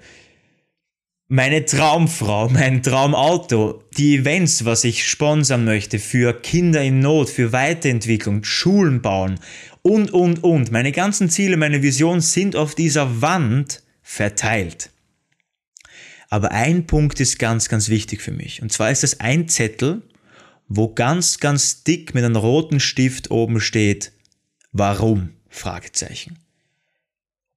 meine 1.29 1.63
Traumfrau, 1.63 2.49
mein 2.49 2.81
Traumauto, 2.81 3.83
die 3.95 4.17
Events, 4.17 4.65
was 4.65 4.83
ich 4.83 5.07
sponsern 5.07 5.63
möchte 5.63 5.99
für 5.99 6.33
Kinder 6.33 6.81
in 6.81 6.99
Not, 6.99 7.29
für 7.29 7.53
Weiterentwicklung, 7.53 8.43
Schulen 8.43 9.01
bauen 9.03 9.39
und, 9.83 10.11
und, 10.11 10.43
und. 10.43 10.71
Meine 10.71 10.91
ganzen 10.91 11.29
Ziele, 11.29 11.55
meine 11.55 11.83
Visionen 11.83 12.21
sind 12.21 12.55
auf 12.55 12.73
dieser 12.73 13.21
Wand 13.21 13.83
verteilt. 14.01 14.89
Aber 16.29 16.51
ein 16.51 16.87
Punkt 16.87 17.19
ist 17.19 17.37
ganz, 17.37 17.69
ganz 17.69 17.89
wichtig 17.89 18.21
für 18.21 18.31
mich. 18.31 18.63
Und 18.63 18.73
zwar 18.73 18.89
ist 18.89 19.03
das 19.03 19.19
ein 19.19 19.47
Zettel, 19.47 20.01
wo 20.67 20.93
ganz, 20.93 21.39
ganz 21.39 21.83
dick 21.83 22.15
mit 22.15 22.23
einem 22.23 22.35
roten 22.37 22.79
Stift 22.79 23.29
oben 23.29 23.61
steht, 23.61 24.13
warum? 24.71 25.29
Fragezeichen. 25.47 26.39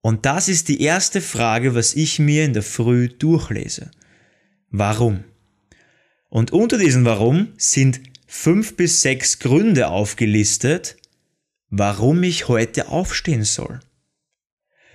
Und 0.03 0.27
das 0.27 0.49
ist 0.49 0.69
die 0.69 0.83
erste 0.83 1.21
Frage, 1.21 1.75
was 1.75 1.95
ich 1.95 2.19
mir 2.19 2.45
in 2.45 2.53
der 2.53 2.65
Früh 2.65 3.09
durchlese. 3.09 3.91
Warum? 4.71 5.25
Und 6.29 6.51
unter 6.51 6.77
diesem 6.77 7.05
Warum 7.05 7.53
sind 7.57 8.01
fünf 8.27 8.77
bis 8.77 9.01
sechs 9.01 9.39
Gründe 9.39 9.89
aufgelistet, 9.89 10.97
warum 11.71 12.23
ich 12.25 12.49
heute 12.49 12.89
aufstehen 12.89 13.45
soll. 13.45 13.81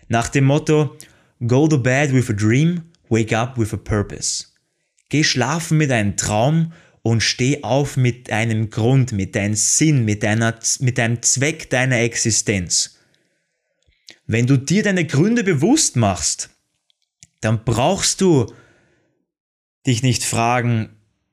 Nach 0.10 0.30
dem 0.30 0.46
Motto 0.46 0.98
Go 1.46 1.68
to 1.68 1.78
bed 1.78 2.12
with 2.14 2.30
a 2.30 2.34
dream, 2.34 2.92
wake 3.10 3.32
up 3.32 3.58
with 3.58 3.72
a 3.72 3.78
purpose. 3.78 4.48
Geh 5.10 5.24
schlafen 5.24 5.78
mit 5.78 5.92
einem 5.92 6.18
Traum 6.18 6.74
und 7.04 7.22
steh 7.22 7.64
auf 7.64 7.96
mit 7.96 8.32
einem 8.32 8.72
Grund, 8.72 9.12
mit 9.12 9.36
deinem 9.36 9.54
Sinn, 9.54 10.04
mit, 10.04 10.24
deiner, 10.24 10.58
mit 10.80 10.98
deinem 10.98 11.22
Zweck 11.22 11.70
deiner 11.70 12.00
Existenz. 12.00 12.97
Wenn 14.26 14.48
du 14.48 14.58
dir 14.58 14.84
deine 14.84 15.06
Gründe 15.06 15.44
bewusst 15.44 15.96
machst, 15.96 16.50
dann 17.42 17.64
brauchst 17.64 18.22
du 18.22 18.52
dich 19.86 20.04
nicht 20.04 20.24
fragen, 20.24 20.90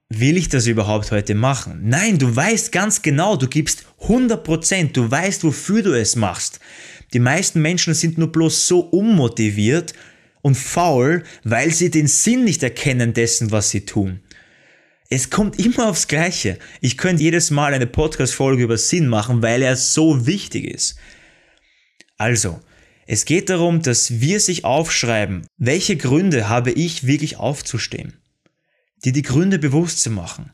will 0.09 0.37
ich 0.37 0.49
das 0.49 0.67
überhaupt 0.67 1.11
heute 1.11 1.35
machen? 1.35 1.81
Nein, 1.85 2.19
du 2.19 2.35
weißt 2.35 2.73
ganz 2.73 3.03
genau, 3.03 3.37
du 3.37 3.49
gibst 3.49 3.85
100%, 4.03 4.93
du 4.93 5.11
weißt, 5.11 5.45
wofür 5.45 5.83
du 5.83 5.93
es 5.93 6.17
machst. 6.17 6.61
Die 7.13 7.21
meisten 7.21 7.63
Menschen 7.63 7.95
sind 7.95 8.19
nur 8.19 8.31
bloß 8.31 8.69
so 8.69 8.81
unmotiviert 8.81 9.95
und 10.43 10.57
faul, 10.57 11.25
weil 11.43 11.71
sie 11.71 11.91
den 11.91 12.07
Sinn 12.07 12.45
nicht 12.45 12.63
erkennen 12.63 13.15
dessen, 13.15 13.51
was 13.51 13.71
sie 13.71 13.87
tun. 13.87 14.21
Es 15.11 15.31
kommt 15.31 15.59
immer 15.59 15.89
aufs 15.89 16.09
Gleiche. 16.09 16.59
Ich 16.81 16.97
könnte 16.97 17.23
jedes 17.23 17.51
Mal 17.51 17.73
eine 17.73 17.87
Podcast-Folge 17.87 18.63
über 18.63 18.79
Sinn 18.79 19.07
machen, 19.07 19.43
weil 19.43 19.63
er 19.63 19.77
so 19.77 20.27
wichtig 20.27 20.65
ist. 20.65 20.97
Also, 22.17 22.61
es 23.07 23.25
geht 23.25 23.51
darum, 23.51 23.83
dass 23.83 24.21
wir 24.21 24.41
sich 24.41 24.65
aufschreiben, 24.65 25.47
welche 25.59 25.97
Gründe 25.97 26.49
habe 26.49 26.71
ich 26.71 27.07
wirklich 27.07 27.37
aufzustehen. 27.37 28.15
Dir 29.05 29.13
die 29.13 29.23
Gründe 29.23 29.59
bewusst 29.59 30.01
zu 30.01 30.11
machen. 30.11 30.53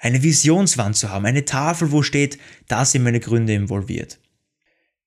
Eine 0.00 0.22
Visionswand 0.22 0.96
zu 0.96 1.10
haben, 1.10 1.24
eine 1.24 1.44
Tafel, 1.44 1.92
wo 1.92 2.02
steht, 2.02 2.38
da 2.68 2.84
sind 2.84 3.04
meine 3.04 3.20
Gründe 3.20 3.54
involviert. 3.54 4.18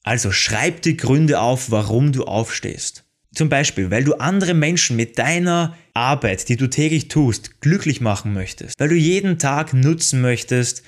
Also 0.04 0.32
schreib 0.32 0.82
die 0.84 0.96
Gründe 0.96 1.42
auf, 1.42 1.70
warum 1.70 2.14
du 2.14 2.24
aufstehst. 2.24 3.04
Zum 3.36 3.50
Beispiel, 3.50 3.92
weil 3.92 4.06
du 4.06 4.16
andere 4.16 4.54
Menschen 4.54 4.96
mit 4.96 5.20
deiner 5.20 5.78
Arbeit, 5.94 6.48
die 6.48 6.56
du 6.56 6.70
täglich 6.70 7.10
tust, 7.10 7.60
glücklich 7.60 8.00
machen 8.00 8.34
möchtest. 8.34 8.80
Weil 8.80 8.90
du 8.90 8.96
jeden 8.96 9.38
Tag 9.38 9.74
nutzen 9.74 10.22
möchtest, 10.22 10.84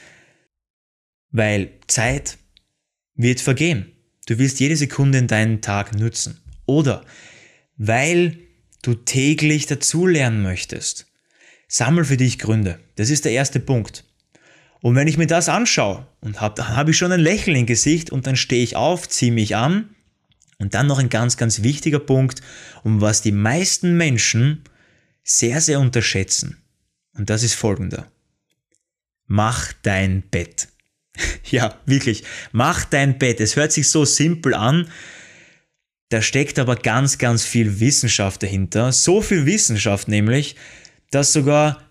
weil 1.31 1.71
Zeit 1.87 2.37
wird 3.15 3.41
vergehen. 3.41 3.91
Du 4.29 4.37
willst 4.37 4.59
jede 4.59 4.77
Sekunde 4.77 5.17
in 5.17 5.25
deinen 5.25 5.59
Tag 5.59 5.97
nutzen. 5.97 6.39
Oder 6.67 7.03
weil 7.77 8.37
du 8.83 8.93
täglich 8.93 9.65
dazulernen 9.65 10.43
möchtest. 10.43 11.07
Sammel 11.67 12.05
für 12.05 12.17
dich 12.17 12.37
Gründe. 12.37 12.79
Das 12.95 13.09
ist 13.09 13.25
der 13.25 13.31
erste 13.31 13.59
Punkt. 13.59 14.03
Und 14.81 14.93
wenn 14.93 15.07
ich 15.07 15.17
mir 15.17 15.25
das 15.25 15.49
anschaue 15.49 16.07
und 16.21 16.41
hab, 16.41 16.55
dann 16.57 16.75
habe 16.75 16.91
ich 16.91 16.97
schon 16.97 17.11
ein 17.11 17.19
Lächeln 17.19 17.57
im 17.57 17.65
Gesicht 17.65 18.11
und 18.11 18.27
dann 18.27 18.35
stehe 18.35 18.63
ich 18.63 18.75
auf, 18.75 19.09
ziehe 19.09 19.31
mich 19.31 19.55
an. 19.55 19.95
Und 20.59 20.75
dann 20.75 20.85
noch 20.85 20.99
ein 20.99 21.09
ganz, 21.09 21.35
ganz 21.35 21.63
wichtiger 21.63 21.99
Punkt, 21.99 22.41
um 22.83 23.01
was 23.01 23.23
die 23.23 23.31
meisten 23.31 23.97
Menschen 23.97 24.63
sehr, 25.23 25.59
sehr 25.59 25.79
unterschätzen. 25.79 26.61
Und 27.13 27.31
das 27.31 27.41
ist 27.41 27.55
folgender. 27.55 28.11
Mach 29.25 29.73
dein 29.81 30.21
Bett. 30.21 30.67
Ja, 31.51 31.75
wirklich. 31.85 32.23
Mach 32.51 32.85
dein 32.85 33.17
Bett. 33.17 33.39
Es 33.39 33.55
hört 33.55 33.71
sich 33.71 33.89
so 33.89 34.05
simpel 34.05 34.53
an. 34.53 34.87
Da 36.09 36.21
steckt 36.21 36.59
aber 36.59 36.75
ganz, 36.75 37.17
ganz 37.17 37.43
viel 37.43 37.79
Wissenschaft 37.79 38.43
dahinter. 38.43 38.91
So 38.91 39.21
viel 39.21 39.45
Wissenschaft 39.45 40.07
nämlich, 40.07 40.55
dass 41.11 41.33
sogar 41.33 41.83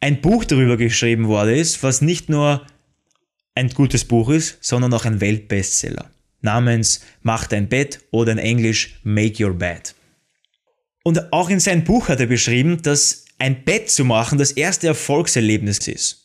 ein 0.00 0.20
Buch 0.20 0.44
darüber 0.44 0.76
geschrieben 0.76 1.28
worden 1.28 1.54
ist, 1.54 1.82
was 1.82 2.00
nicht 2.00 2.28
nur 2.28 2.66
ein 3.54 3.68
gutes 3.70 4.04
Buch 4.04 4.30
ist, 4.30 4.58
sondern 4.60 4.92
auch 4.94 5.04
ein 5.04 5.20
Weltbestseller. 5.20 6.10
Namens 6.40 7.02
Mach 7.22 7.46
dein 7.46 7.68
Bett 7.68 8.00
oder 8.10 8.32
in 8.32 8.38
Englisch 8.38 8.98
Make 9.04 9.44
Your 9.44 9.54
Bed. 9.54 9.94
Und 11.04 11.32
auch 11.32 11.50
in 11.50 11.60
seinem 11.60 11.84
Buch 11.84 12.08
hat 12.08 12.20
er 12.20 12.26
beschrieben, 12.26 12.82
dass 12.82 13.24
ein 13.38 13.64
Bett 13.64 13.90
zu 13.90 14.04
machen 14.04 14.38
das 14.38 14.52
erste 14.52 14.88
Erfolgserlebnis 14.88 15.86
ist. 15.88 16.21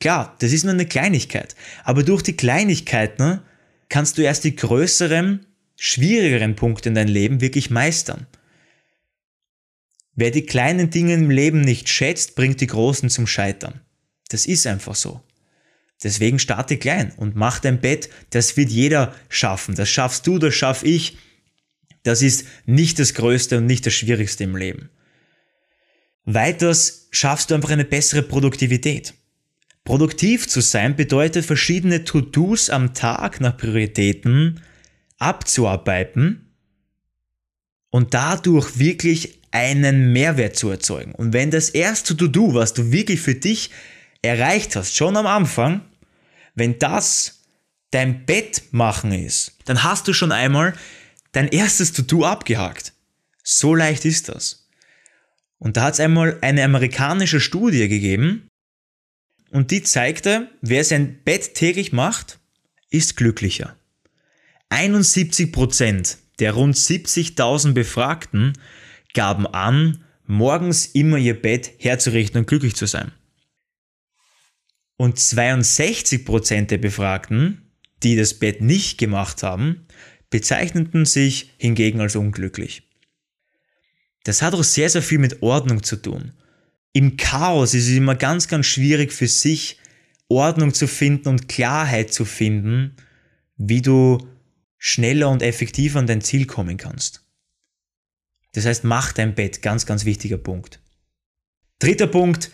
Klar, 0.00 0.34
das 0.40 0.52
ist 0.52 0.64
nur 0.64 0.72
eine 0.72 0.86
Kleinigkeit. 0.86 1.54
Aber 1.84 2.02
durch 2.02 2.22
die 2.22 2.36
Kleinigkeiten 2.36 3.22
ne, 3.22 3.42
kannst 3.90 4.16
du 4.16 4.22
erst 4.22 4.44
die 4.44 4.56
größeren, 4.56 5.46
schwierigeren 5.76 6.56
Punkte 6.56 6.88
in 6.88 6.94
deinem 6.94 7.12
Leben 7.12 7.40
wirklich 7.40 7.70
meistern. 7.70 8.26
Wer 10.14 10.30
die 10.30 10.46
kleinen 10.46 10.90
Dinge 10.90 11.14
im 11.14 11.30
Leben 11.30 11.60
nicht 11.60 11.88
schätzt, 11.88 12.34
bringt 12.34 12.60
die 12.60 12.66
großen 12.66 13.10
zum 13.10 13.26
Scheitern. 13.26 13.80
Das 14.28 14.46
ist 14.46 14.66
einfach 14.66 14.94
so. 14.94 15.22
Deswegen 16.02 16.38
starte 16.38 16.78
klein 16.78 17.12
und 17.16 17.36
mach 17.36 17.58
dein 17.58 17.80
Bett. 17.80 18.08
Das 18.30 18.56
wird 18.56 18.70
jeder 18.70 19.14
schaffen. 19.28 19.74
Das 19.74 19.90
schaffst 19.90 20.26
du, 20.26 20.38
das 20.38 20.54
schaff 20.54 20.82
ich. 20.82 21.18
Das 22.02 22.22
ist 22.22 22.46
nicht 22.64 22.98
das 22.98 23.12
Größte 23.12 23.58
und 23.58 23.66
nicht 23.66 23.84
das 23.84 23.92
Schwierigste 23.92 24.44
im 24.44 24.56
Leben. 24.56 24.88
Weiters 26.24 27.08
schaffst 27.10 27.50
du 27.50 27.54
einfach 27.54 27.70
eine 27.70 27.84
bessere 27.84 28.22
Produktivität. 28.22 29.14
Produktiv 29.84 30.46
zu 30.46 30.60
sein 30.60 30.94
bedeutet 30.94 31.44
verschiedene 31.44 32.04
To-Dos 32.04 32.70
am 32.70 32.94
Tag 32.94 33.40
nach 33.40 33.56
Prioritäten 33.56 34.60
abzuarbeiten 35.18 36.54
und 37.90 38.14
dadurch 38.14 38.78
wirklich 38.78 39.40
einen 39.50 40.12
Mehrwert 40.12 40.56
zu 40.56 40.70
erzeugen. 40.70 41.12
Und 41.12 41.32
wenn 41.32 41.50
das 41.50 41.70
erste 41.70 42.16
To-Do, 42.16 42.54
was 42.54 42.72
du 42.72 42.92
wirklich 42.92 43.20
für 43.20 43.34
dich 43.34 43.70
erreicht 44.22 44.76
hast, 44.76 44.96
schon 44.96 45.16
am 45.16 45.26
Anfang, 45.26 45.82
wenn 46.54 46.78
das 46.78 47.42
dein 47.90 48.26
Bett 48.26 48.62
machen 48.70 49.12
ist, 49.12 49.56
dann 49.64 49.82
hast 49.82 50.06
du 50.06 50.12
schon 50.12 50.30
einmal 50.30 50.74
dein 51.32 51.48
erstes 51.48 51.92
To-Do 51.92 52.24
abgehakt. 52.24 52.92
So 53.42 53.74
leicht 53.74 54.04
ist 54.04 54.28
das. 54.28 54.68
Und 55.58 55.76
da 55.76 55.82
hat 55.82 55.94
es 55.94 56.00
einmal 56.00 56.38
eine 56.42 56.64
amerikanische 56.64 57.40
Studie 57.40 57.88
gegeben 57.88 58.49
und 59.50 59.70
die 59.70 59.82
zeigte, 59.82 60.48
wer 60.60 60.84
sein 60.84 61.22
Bett 61.24 61.54
täglich 61.54 61.92
macht, 61.92 62.38
ist 62.90 63.16
glücklicher. 63.16 63.76
71% 64.70 66.16
der 66.38 66.52
rund 66.52 66.76
70.000 66.76 67.72
Befragten 67.72 68.54
gaben 69.12 69.46
an, 69.46 70.04
morgens 70.26 70.86
immer 70.86 71.18
ihr 71.18 71.40
Bett 71.40 71.72
herzurichten 71.78 72.40
und 72.40 72.46
glücklich 72.46 72.76
zu 72.76 72.86
sein. 72.86 73.12
Und 74.96 75.18
62% 75.18 76.66
der 76.66 76.78
Befragten, 76.78 77.72
die 78.02 78.16
das 78.16 78.34
Bett 78.34 78.60
nicht 78.60 78.98
gemacht 78.98 79.42
haben, 79.42 79.86
bezeichneten 80.30 81.04
sich 81.04 81.52
hingegen 81.58 82.00
als 82.00 82.16
unglücklich. 82.16 82.88
Das 84.24 84.42
hat 84.42 84.54
auch 84.54 84.64
sehr, 84.64 84.88
sehr 84.88 85.02
viel 85.02 85.18
mit 85.18 85.42
Ordnung 85.42 85.82
zu 85.82 85.96
tun. 85.96 86.32
Im 86.92 87.16
Chaos 87.16 87.74
ist 87.74 87.88
es 87.88 87.96
immer 87.96 88.16
ganz, 88.16 88.48
ganz 88.48 88.66
schwierig 88.66 89.12
für 89.12 89.28
sich 89.28 89.78
Ordnung 90.28 90.74
zu 90.74 90.86
finden 90.86 91.28
und 91.28 91.48
Klarheit 91.48 92.12
zu 92.12 92.24
finden, 92.24 92.96
wie 93.56 93.82
du 93.82 94.18
schneller 94.78 95.28
und 95.28 95.42
effektiver 95.42 95.98
an 95.98 96.06
dein 96.06 96.20
Ziel 96.20 96.46
kommen 96.46 96.76
kannst. 96.76 97.24
Das 98.52 98.66
heißt, 98.66 98.84
mach 98.84 99.12
dein 99.12 99.34
Bett, 99.34 99.62
ganz, 99.62 99.86
ganz 99.86 100.04
wichtiger 100.04 100.38
Punkt. 100.38 100.80
Dritter 101.78 102.06
Punkt, 102.06 102.50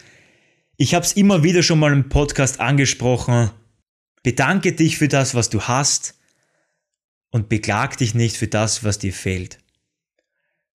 ich 0.76 0.94
habe 0.94 1.04
es 1.04 1.12
immer 1.14 1.42
wieder 1.42 1.62
schon 1.62 1.78
mal 1.78 1.92
im 1.92 2.08
Podcast 2.08 2.60
angesprochen, 2.60 3.50
bedanke 4.22 4.72
dich 4.72 4.98
für 4.98 5.08
das, 5.08 5.34
was 5.34 5.48
du 5.48 5.62
hast 5.62 6.18
und 7.30 7.48
beklag 7.48 7.96
dich 7.96 8.14
nicht 8.14 8.36
für 8.36 8.48
das, 8.48 8.84
was 8.84 8.98
dir 8.98 9.12
fehlt. 9.12 9.58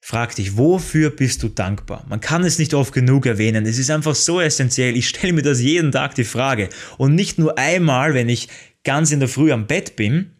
Frag 0.03 0.35
dich, 0.35 0.57
wofür 0.57 1.11
bist 1.11 1.43
du 1.43 1.47
dankbar? 1.47 2.03
Man 2.09 2.19
kann 2.19 2.43
es 2.43 2.57
nicht 2.57 2.73
oft 2.73 2.91
genug 2.91 3.27
erwähnen. 3.27 3.67
Es 3.67 3.77
ist 3.77 3.91
einfach 3.91 4.15
so 4.15 4.41
essentiell. 4.41 4.97
Ich 4.97 5.07
stelle 5.07 5.33
mir 5.33 5.43
das 5.43 5.61
jeden 5.61 5.91
Tag 5.91 6.15
die 6.15 6.23
Frage. 6.23 6.69
Und 6.97 7.13
nicht 7.13 7.37
nur 7.37 7.59
einmal, 7.59 8.15
wenn 8.15 8.27
ich 8.27 8.49
ganz 8.83 9.11
in 9.11 9.19
der 9.19 9.29
Früh 9.29 9.51
am 9.51 9.67
Bett 9.67 9.95
bin, 9.95 10.31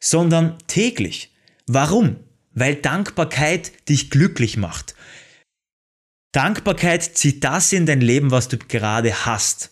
sondern 0.00 0.58
täglich. 0.66 1.32
Warum? 1.68 2.16
Weil 2.52 2.74
Dankbarkeit 2.74 3.88
dich 3.88 4.10
glücklich 4.10 4.56
macht. 4.56 4.96
Dankbarkeit 6.32 7.02
zieht 7.02 7.44
das 7.44 7.72
in 7.72 7.86
dein 7.86 8.00
Leben, 8.00 8.32
was 8.32 8.48
du 8.48 8.58
gerade 8.58 9.24
hast. 9.24 9.70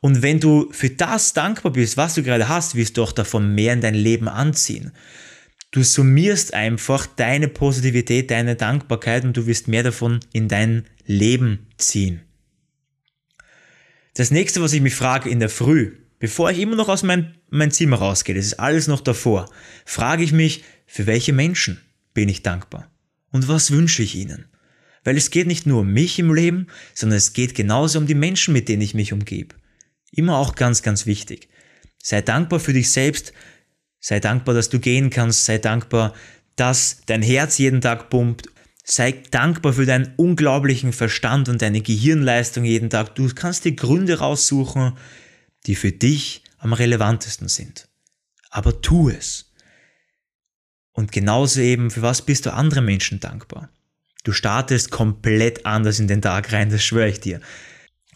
Und 0.00 0.22
wenn 0.22 0.40
du 0.40 0.68
für 0.72 0.90
das 0.90 1.32
dankbar 1.32 1.72
bist, 1.72 1.96
was 1.96 2.14
du 2.14 2.22
gerade 2.22 2.48
hast, 2.48 2.74
wirst 2.74 2.96
du 2.96 3.02
auch 3.04 3.12
davon 3.12 3.54
mehr 3.54 3.72
in 3.72 3.80
dein 3.80 3.94
Leben 3.94 4.28
anziehen. 4.28 4.92
Du 5.70 5.82
summierst 5.82 6.54
einfach 6.54 7.06
deine 7.06 7.48
Positivität, 7.48 8.30
deine 8.30 8.56
Dankbarkeit 8.56 9.24
und 9.24 9.36
du 9.36 9.46
wirst 9.46 9.68
mehr 9.68 9.82
davon 9.82 10.20
in 10.32 10.48
dein 10.48 10.86
Leben 11.04 11.66
ziehen. 11.76 12.22
Das 14.14 14.30
nächste, 14.30 14.62
was 14.62 14.72
ich 14.72 14.80
mich 14.80 14.94
frage 14.94 15.28
in 15.28 15.40
der 15.40 15.50
Früh, 15.50 15.96
bevor 16.18 16.50
ich 16.50 16.58
immer 16.58 16.74
noch 16.74 16.88
aus 16.88 17.02
mein, 17.02 17.34
mein 17.50 17.70
Zimmer 17.70 17.98
rausgehe, 17.98 18.34
das 18.34 18.46
ist 18.46 18.60
alles 18.60 18.88
noch 18.88 19.00
davor, 19.00 19.50
frage 19.84 20.24
ich 20.24 20.32
mich, 20.32 20.64
für 20.86 21.06
welche 21.06 21.32
Menschen 21.32 21.80
bin 22.14 22.28
ich 22.28 22.42
dankbar? 22.42 22.90
Und 23.30 23.46
was 23.46 23.70
wünsche 23.70 24.02
ich 24.02 24.14
ihnen? 24.14 24.46
Weil 25.04 25.16
es 25.16 25.30
geht 25.30 25.46
nicht 25.46 25.66
nur 25.66 25.82
um 25.82 25.92
mich 25.92 26.18
im 26.18 26.34
Leben, 26.34 26.66
sondern 26.94 27.18
es 27.18 27.34
geht 27.34 27.54
genauso 27.54 27.98
um 27.98 28.06
die 28.06 28.14
Menschen, 28.14 28.54
mit 28.54 28.68
denen 28.68 28.82
ich 28.82 28.94
mich 28.94 29.12
umgebe. 29.12 29.54
Immer 30.10 30.38
auch 30.38 30.54
ganz, 30.54 30.82
ganz 30.82 31.06
wichtig. 31.06 31.48
Sei 32.02 32.22
dankbar 32.22 32.58
für 32.58 32.72
dich 32.72 32.90
selbst, 32.90 33.32
Sei 34.00 34.20
dankbar, 34.20 34.54
dass 34.54 34.68
du 34.68 34.78
gehen 34.78 35.10
kannst. 35.10 35.44
Sei 35.44 35.58
dankbar, 35.58 36.14
dass 36.56 37.00
dein 37.06 37.22
Herz 37.22 37.58
jeden 37.58 37.80
Tag 37.80 38.10
pumpt. 38.10 38.48
Sei 38.84 39.22
dankbar 39.30 39.74
für 39.74 39.86
deinen 39.86 40.14
unglaublichen 40.16 40.92
Verstand 40.92 41.48
und 41.48 41.60
deine 41.60 41.82
Gehirnleistung 41.82 42.64
jeden 42.64 42.90
Tag. 42.90 43.14
Du 43.14 43.28
kannst 43.34 43.64
die 43.64 43.76
Gründe 43.76 44.18
raussuchen, 44.18 44.96
die 45.66 45.74
für 45.74 45.92
dich 45.92 46.42
am 46.58 46.72
relevantesten 46.72 47.48
sind. 47.48 47.88
Aber 48.50 48.80
tu 48.80 49.10
es. 49.10 49.52
Und 50.92 51.12
genauso 51.12 51.60
eben, 51.60 51.90
für 51.90 52.02
was 52.02 52.22
bist 52.22 52.46
du 52.46 52.52
anderen 52.52 52.84
Menschen 52.84 53.20
dankbar? 53.20 53.70
Du 54.24 54.32
startest 54.32 54.90
komplett 54.90 55.64
anders 55.64 56.00
in 56.00 56.08
den 56.08 56.22
Tag 56.22 56.52
rein, 56.52 56.70
das 56.70 56.82
schwöre 56.82 57.08
ich 57.08 57.20
dir. 57.20 57.40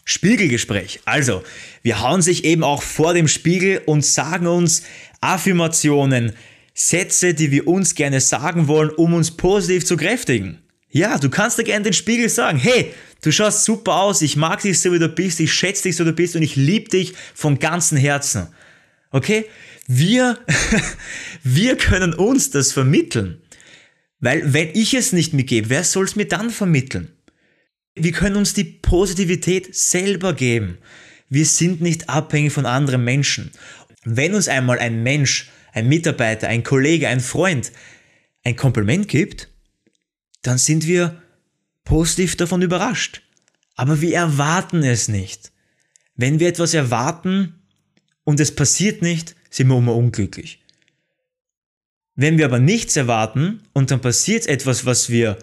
Spiegelgespräch. 0.05 0.99
Also, 1.05 1.43
wir 1.81 2.01
hauen 2.01 2.21
sich 2.21 2.43
eben 2.43 2.63
auch 2.63 2.81
vor 2.81 3.13
dem 3.13 3.27
Spiegel 3.27 3.81
und 3.85 4.05
sagen 4.05 4.47
uns 4.47 4.83
Affirmationen, 5.21 6.33
Sätze, 6.73 7.33
die 7.33 7.51
wir 7.51 7.67
uns 7.67 7.95
gerne 7.95 8.19
sagen 8.19 8.67
wollen, 8.67 8.89
um 8.89 9.13
uns 9.13 9.31
positiv 9.31 9.85
zu 9.85 9.95
kräftigen. 9.95 10.59
Ja, 10.89 11.17
du 11.17 11.29
kannst 11.29 11.57
dir 11.57 11.63
gerne 11.63 11.83
den 11.83 11.93
Spiegel 11.93 12.29
sagen, 12.29 12.57
hey, 12.57 12.93
du 13.21 13.31
schaust 13.31 13.65
super 13.65 13.95
aus, 13.95 14.21
ich 14.21 14.35
mag 14.35 14.61
dich 14.61 14.79
so 14.79 14.91
wie 14.91 14.99
du 14.99 15.09
bist, 15.09 15.39
ich 15.39 15.53
schätze 15.53 15.83
dich 15.83 15.95
so 15.95 16.03
wie 16.03 16.09
du 16.09 16.15
bist 16.15 16.35
und 16.35 16.41
ich 16.41 16.55
liebe 16.55 16.89
dich 16.89 17.13
von 17.33 17.59
ganzem 17.59 17.97
Herzen. 17.97 18.47
Okay? 19.11 19.45
Wir, 19.87 20.37
wir 21.43 21.77
können 21.77 22.13
uns 22.13 22.51
das 22.51 22.71
vermitteln. 22.71 23.41
Weil 24.19 24.53
wenn 24.53 24.69
ich 24.73 24.93
es 24.93 25.13
nicht 25.13 25.33
mitgebe, 25.33 25.69
wer 25.69 25.83
soll 25.83 26.05
es 26.05 26.15
mir 26.15 26.27
dann 26.27 26.49
vermitteln? 26.49 27.11
Wir 27.95 28.11
können 28.11 28.35
uns 28.35 28.53
die 28.53 28.63
Positivität 28.63 29.75
selber 29.75 30.33
geben. 30.33 30.77
Wir 31.29 31.45
sind 31.45 31.81
nicht 31.81 32.09
abhängig 32.09 32.53
von 32.53 32.65
anderen 32.65 33.03
Menschen. 33.03 33.51
Wenn 34.03 34.33
uns 34.33 34.47
einmal 34.47 34.79
ein 34.79 35.03
Mensch, 35.03 35.49
ein 35.71 35.87
Mitarbeiter, 35.87 36.47
ein 36.47 36.63
Kollege, 36.63 37.07
ein 37.07 37.19
Freund 37.19 37.71
ein 38.43 38.55
Kompliment 38.55 39.07
gibt, 39.07 39.49
dann 40.41 40.57
sind 40.57 40.85
wir 40.85 41.21
positiv 41.85 42.35
davon 42.35 42.61
überrascht. 42.61 43.21
Aber 43.75 44.01
wir 44.01 44.15
erwarten 44.15 44.83
es 44.83 45.07
nicht. 45.07 45.51
Wenn 46.15 46.39
wir 46.39 46.49
etwas 46.49 46.73
erwarten 46.73 47.55
und 48.23 48.39
es 48.39 48.53
passiert 48.53 49.01
nicht, 49.01 49.35
sind 49.49 49.67
wir 49.67 49.77
immer 49.77 49.95
unglücklich. 49.95 50.61
Wenn 52.15 52.37
wir 52.37 52.45
aber 52.45 52.59
nichts 52.59 52.95
erwarten 52.95 53.63
und 53.73 53.89
dann 53.89 54.01
passiert 54.01 54.45
etwas, 54.45 54.85
was 54.85 55.09
wir 55.09 55.37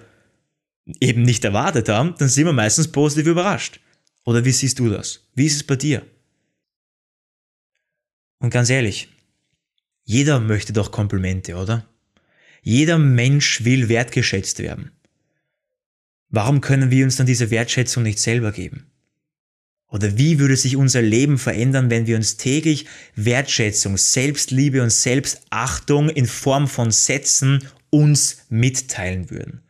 eben 1.00 1.22
nicht 1.22 1.44
erwartet 1.44 1.88
haben, 1.88 2.14
dann 2.18 2.29
sind 2.29 2.46
wir 2.46 2.53
meistens 2.53 2.88
positiv 2.88 3.26
überrascht. 3.26 3.81
Oder 4.24 4.44
wie 4.44 4.53
siehst 4.53 4.79
du 4.79 4.88
das? 4.88 5.26
Wie 5.35 5.46
ist 5.46 5.57
es 5.57 5.62
bei 5.62 5.76
dir? 5.76 6.07
Und 8.38 8.50
ganz 8.50 8.70
ehrlich, 8.70 9.09
jeder 10.05 10.40
möchte 10.40 10.72
doch 10.72 10.90
Komplimente, 10.90 11.57
oder? 11.57 11.87
Jeder 12.62 12.98
Mensch 12.98 13.64
will 13.64 13.88
wertgeschätzt 13.88 14.59
werden. 14.59 14.90
Warum 16.29 16.61
können 16.61 16.90
wir 16.90 17.05
uns 17.05 17.16
dann 17.16 17.26
diese 17.26 17.50
Wertschätzung 17.50 18.03
nicht 18.03 18.18
selber 18.18 18.53
geben? 18.53 18.87
Oder 19.88 20.16
wie 20.16 20.38
würde 20.38 20.57
sich 20.57 20.76
unser 20.76 21.03
Leben 21.03 21.37
verändern, 21.37 21.90
wenn 21.90 22.07
wir 22.07 22.16
uns 22.16 22.37
täglich 22.37 22.87
Wertschätzung, 23.16 23.96
Selbstliebe 23.96 24.83
und 24.83 24.90
Selbstachtung 24.90 26.09
in 26.09 26.26
Form 26.26 26.68
von 26.68 26.92
Sätzen 26.92 27.66
uns 27.90 28.44
mitteilen 28.48 29.31
würden? 29.31 29.62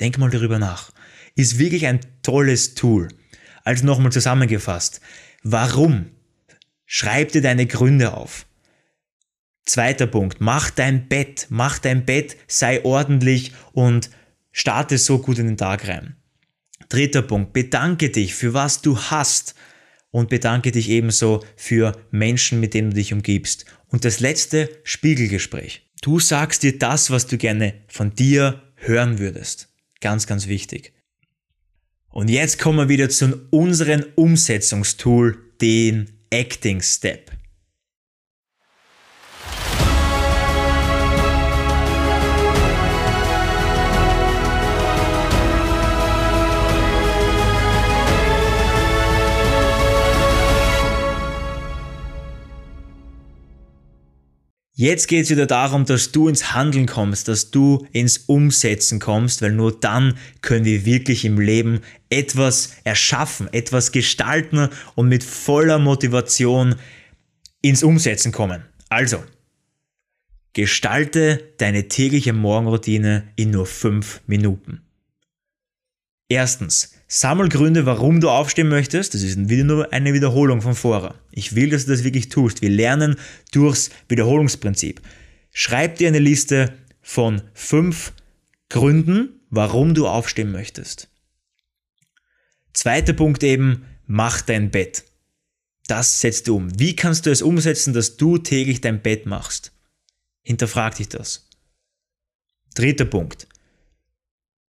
Denk 0.00 0.18
mal 0.18 0.30
darüber 0.30 0.58
nach. 0.58 0.90
Ist 1.36 1.58
wirklich 1.58 1.86
ein 1.86 2.00
tolles 2.22 2.74
Tool. 2.74 3.08
Also 3.64 3.84
nochmal 3.84 4.12
zusammengefasst. 4.12 5.00
Warum? 5.42 6.06
Schreib 6.86 7.32
dir 7.32 7.42
deine 7.42 7.66
Gründe 7.66 8.14
auf. 8.14 8.46
Zweiter 9.64 10.06
Punkt. 10.06 10.40
Mach 10.40 10.70
dein 10.70 11.08
Bett. 11.08 11.46
Mach 11.50 11.78
dein 11.78 12.04
Bett, 12.04 12.36
sei 12.48 12.84
ordentlich 12.84 13.52
und 13.72 14.10
starte 14.50 14.98
so 14.98 15.18
gut 15.18 15.38
in 15.38 15.46
den 15.46 15.56
Tag 15.56 15.86
rein. 15.86 16.16
Dritter 16.88 17.22
Punkt. 17.22 17.52
Bedanke 17.52 18.10
dich 18.10 18.34
für 18.34 18.54
was 18.54 18.82
du 18.82 18.98
hast 18.98 19.54
und 20.10 20.28
bedanke 20.28 20.72
dich 20.72 20.88
ebenso 20.88 21.44
für 21.54 21.96
Menschen, 22.10 22.58
mit 22.58 22.74
denen 22.74 22.90
du 22.90 22.96
dich 22.96 23.12
umgibst. 23.12 23.66
Und 23.86 24.04
das 24.04 24.18
letzte, 24.20 24.68
Spiegelgespräch. 24.82 25.88
Du 26.02 26.18
sagst 26.18 26.62
dir 26.62 26.78
das, 26.78 27.10
was 27.10 27.26
du 27.26 27.36
gerne 27.36 27.74
von 27.86 28.14
dir 28.14 28.62
hören 28.74 29.18
würdest. 29.18 29.69
Ganz, 30.00 30.26
ganz 30.26 30.46
wichtig. 30.46 30.92
Und 32.08 32.28
jetzt 32.28 32.58
kommen 32.58 32.78
wir 32.78 32.88
wieder 32.88 33.08
zu 33.08 33.46
unserem 33.50 34.04
Umsetzungstool, 34.16 35.38
den 35.60 36.10
Acting 36.30 36.80
Step. 36.80 37.29
Jetzt 54.80 55.08
geht 55.08 55.24
es 55.24 55.30
wieder 55.30 55.44
darum, 55.44 55.84
dass 55.84 56.10
du 56.10 56.26
ins 56.26 56.54
Handeln 56.54 56.86
kommst, 56.86 57.28
dass 57.28 57.50
du 57.50 57.86
ins 57.92 58.16
Umsetzen 58.16 58.98
kommst, 58.98 59.42
weil 59.42 59.52
nur 59.52 59.78
dann 59.78 60.16
können 60.40 60.64
wir 60.64 60.86
wirklich 60.86 61.26
im 61.26 61.38
Leben 61.38 61.82
etwas 62.08 62.76
erschaffen, 62.84 63.52
etwas 63.52 63.92
gestalten 63.92 64.70
und 64.94 65.08
mit 65.08 65.22
voller 65.22 65.78
Motivation 65.78 66.76
ins 67.60 67.82
Umsetzen 67.82 68.32
kommen. 68.32 68.64
Also, 68.88 69.22
gestalte 70.54 71.52
deine 71.58 71.88
tägliche 71.88 72.32
Morgenroutine 72.32 73.28
in 73.36 73.50
nur 73.50 73.66
fünf 73.66 74.22
Minuten. 74.26 74.80
Erstens, 76.30 76.94
sammel 77.10 77.48
Gründe, 77.48 77.86
warum 77.86 78.20
du 78.20 78.30
aufstehen 78.30 78.68
möchtest. 78.68 79.14
Das 79.14 79.22
ist 79.22 79.48
wieder 79.48 79.64
nur 79.64 79.92
eine 79.92 80.14
Wiederholung 80.14 80.62
von 80.62 80.76
vorher. 80.76 81.16
Ich 81.32 81.56
will, 81.56 81.68
dass 81.68 81.84
du 81.84 81.90
das 81.90 82.04
wirklich 82.04 82.28
tust. 82.28 82.62
Wir 82.62 82.70
lernen 82.70 83.16
durchs 83.50 83.90
Wiederholungsprinzip. 84.08 85.02
Schreib 85.52 85.96
dir 85.96 86.08
eine 86.08 86.20
Liste 86.20 86.72
von 87.02 87.42
fünf 87.52 88.12
Gründen, 88.68 89.40
warum 89.50 89.94
du 89.94 90.06
aufstehen 90.06 90.52
möchtest. 90.52 91.08
Zweiter 92.72 93.12
Punkt 93.12 93.42
eben, 93.42 93.84
mach 94.06 94.40
dein 94.40 94.70
Bett. 94.70 95.04
Das 95.88 96.20
setzt 96.20 96.46
du 96.46 96.56
um. 96.56 96.78
Wie 96.78 96.94
kannst 96.94 97.26
du 97.26 97.30
es 97.30 97.42
umsetzen, 97.42 97.92
dass 97.92 98.16
du 98.16 98.38
täglich 98.38 98.80
dein 98.80 99.02
Bett 99.02 99.26
machst? 99.26 99.72
Hinterfrag 100.42 100.94
dich 100.94 101.08
das. 101.08 101.48
Dritter 102.76 103.04
Punkt. 103.04 103.48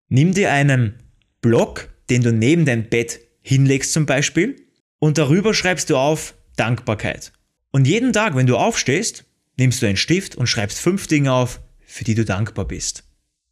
Nimm 0.08 0.32
dir 0.32 0.52
einen 0.52 1.02
Block, 1.40 1.88
den 2.10 2.22
du 2.22 2.32
neben 2.32 2.64
dein 2.64 2.88
Bett 2.88 3.20
hinlegst 3.42 3.92
zum 3.92 4.06
Beispiel, 4.06 4.56
und 4.98 5.18
darüber 5.18 5.54
schreibst 5.54 5.90
du 5.90 5.96
auf 5.96 6.34
Dankbarkeit. 6.56 7.32
Und 7.70 7.86
jeden 7.86 8.12
Tag, 8.12 8.34
wenn 8.34 8.46
du 8.46 8.56
aufstehst, 8.56 9.24
nimmst 9.56 9.82
du 9.82 9.86
einen 9.86 9.96
Stift 9.96 10.34
und 10.34 10.46
schreibst 10.46 10.78
fünf 10.78 11.06
Dinge 11.06 11.32
auf, 11.32 11.60
für 11.80 12.04
die 12.04 12.14
du 12.14 12.24
dankbar 12.24 12.66
bist. 12.66 13.04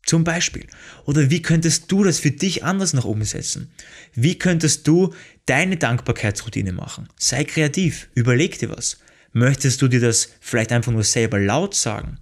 Zum 0.04 0.22
Beispiel. 0.22 0.66
Oder 1.04 1.30
wie 1.30 1.42
könntest 1.42 1.90
du 1.90 2.04
das 2.04 2.20
für 2.20 2.30
dich 2.30 2.62
anders 2.62 2.92
noch 2.92 3.04
umsetzen? 3.04 3.72
Wie 4.14 4.38
könntest 4.38 4.86
du 4.86 5.12
deine 5.46 5.76
Dankbarkeitsroutine 5.76 6.72
machen? 6.72 7.08
Sei 7.18 7.44
kreativ, 7.44 8.08
überleg 8.14 8.58
dir 8.58 8.70
was. 8.70 8.98
Möchtest 9.32 9.82
du 9.82 9.88
dir 9.88 10.00
das 10.00 10.30
vielleicht 10.40 10.70
einfach 10.70 10.92
nur 10.92 11.02
selber 11.02 11.40
laut 11.40 11.74
sagen? 11.74 12.18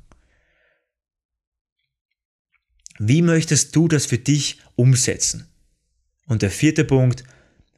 Wie 2.98 3.22
möchtest 3.22 3.76
du 3.76 3.86
das 3.86 4.06
für 4.06 4.18
dich 4.18 4.60
umsetzen? 4.76 5.46
Und 6.26 6.42
der 6.42 6.50
vierte 6.50 6.84
Punkt, 6.84 7.24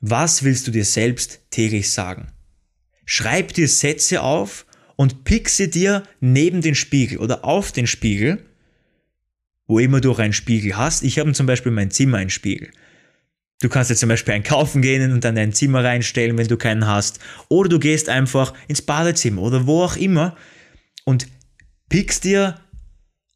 was 0.01 0.43
willst 0.43 0.67
du 0.67 0.71
dir 0.71 0.85
selbst 0.85 1.41
täglich 1.51 1.91
sagen? 1.91 2.33
Schreib 3.05 3.55
dir 3.55 3.69
Sätze 3.69 4.23
auf 4.23 4.67
und 4.97 5.25
pick 5.25 5.49
sie 5.49 5.71
dir 5.71 6.03
neben 6.21 6.61
den 6.61 6.75
Spiegel 6.75 7.19
oder 7.19 7.45
auf 7.45 7.73
den 7.73 7.87
Spiegel, 7.87 8.45
wo 9.67 9.79
immer 9.79 10.01
du 10.01 10.13
auch 10.13 10.19
einen 10.19 10.33
Spiegel 10.33 10.77
hast. 10.77 11.03
Ich 11.03 11.19
habe 11.19 11.33
zum 11.33 11.47
Beispiel 11.47 11.71
in 11.71 11.77
mein 11.77 11.91
Zimmer 11.91 12.19
einen 12.19 12.31
Spiegel. 12.31 12.71
Du 13.61 13.69
kannst 13.69 13.91
jetzt 13.91 14.01
zum 14.01 14.09
Beispiel 14.11 14.35
einen 14.35 14.45
kaufen 14.45 14.83
gehen 14.83 15.13
und 15.13 15.25
dann 15.25 15.35
dein 15.35 15.53
Zimmer 15.53 15.83
reinstellen, 15.83 16.37
wenn 16.37 16.49
du 16.49 16.57
keinen 16.57 16.87
hast. 16.87 17.21
Oder 17.49 17.71
du 17.71 17.79
gehst 17.79 18.09
einfach 18.09 18.53
ins 18.69 18.83
Badezimmer 18.83 19.43
oder 19.43 19.67
wo 19.67 19.83
auch 19.83 19.97
immer 19.97 20.37
und 21.05 21.27
pickst 21.89 22.25
dir 22.25 22.61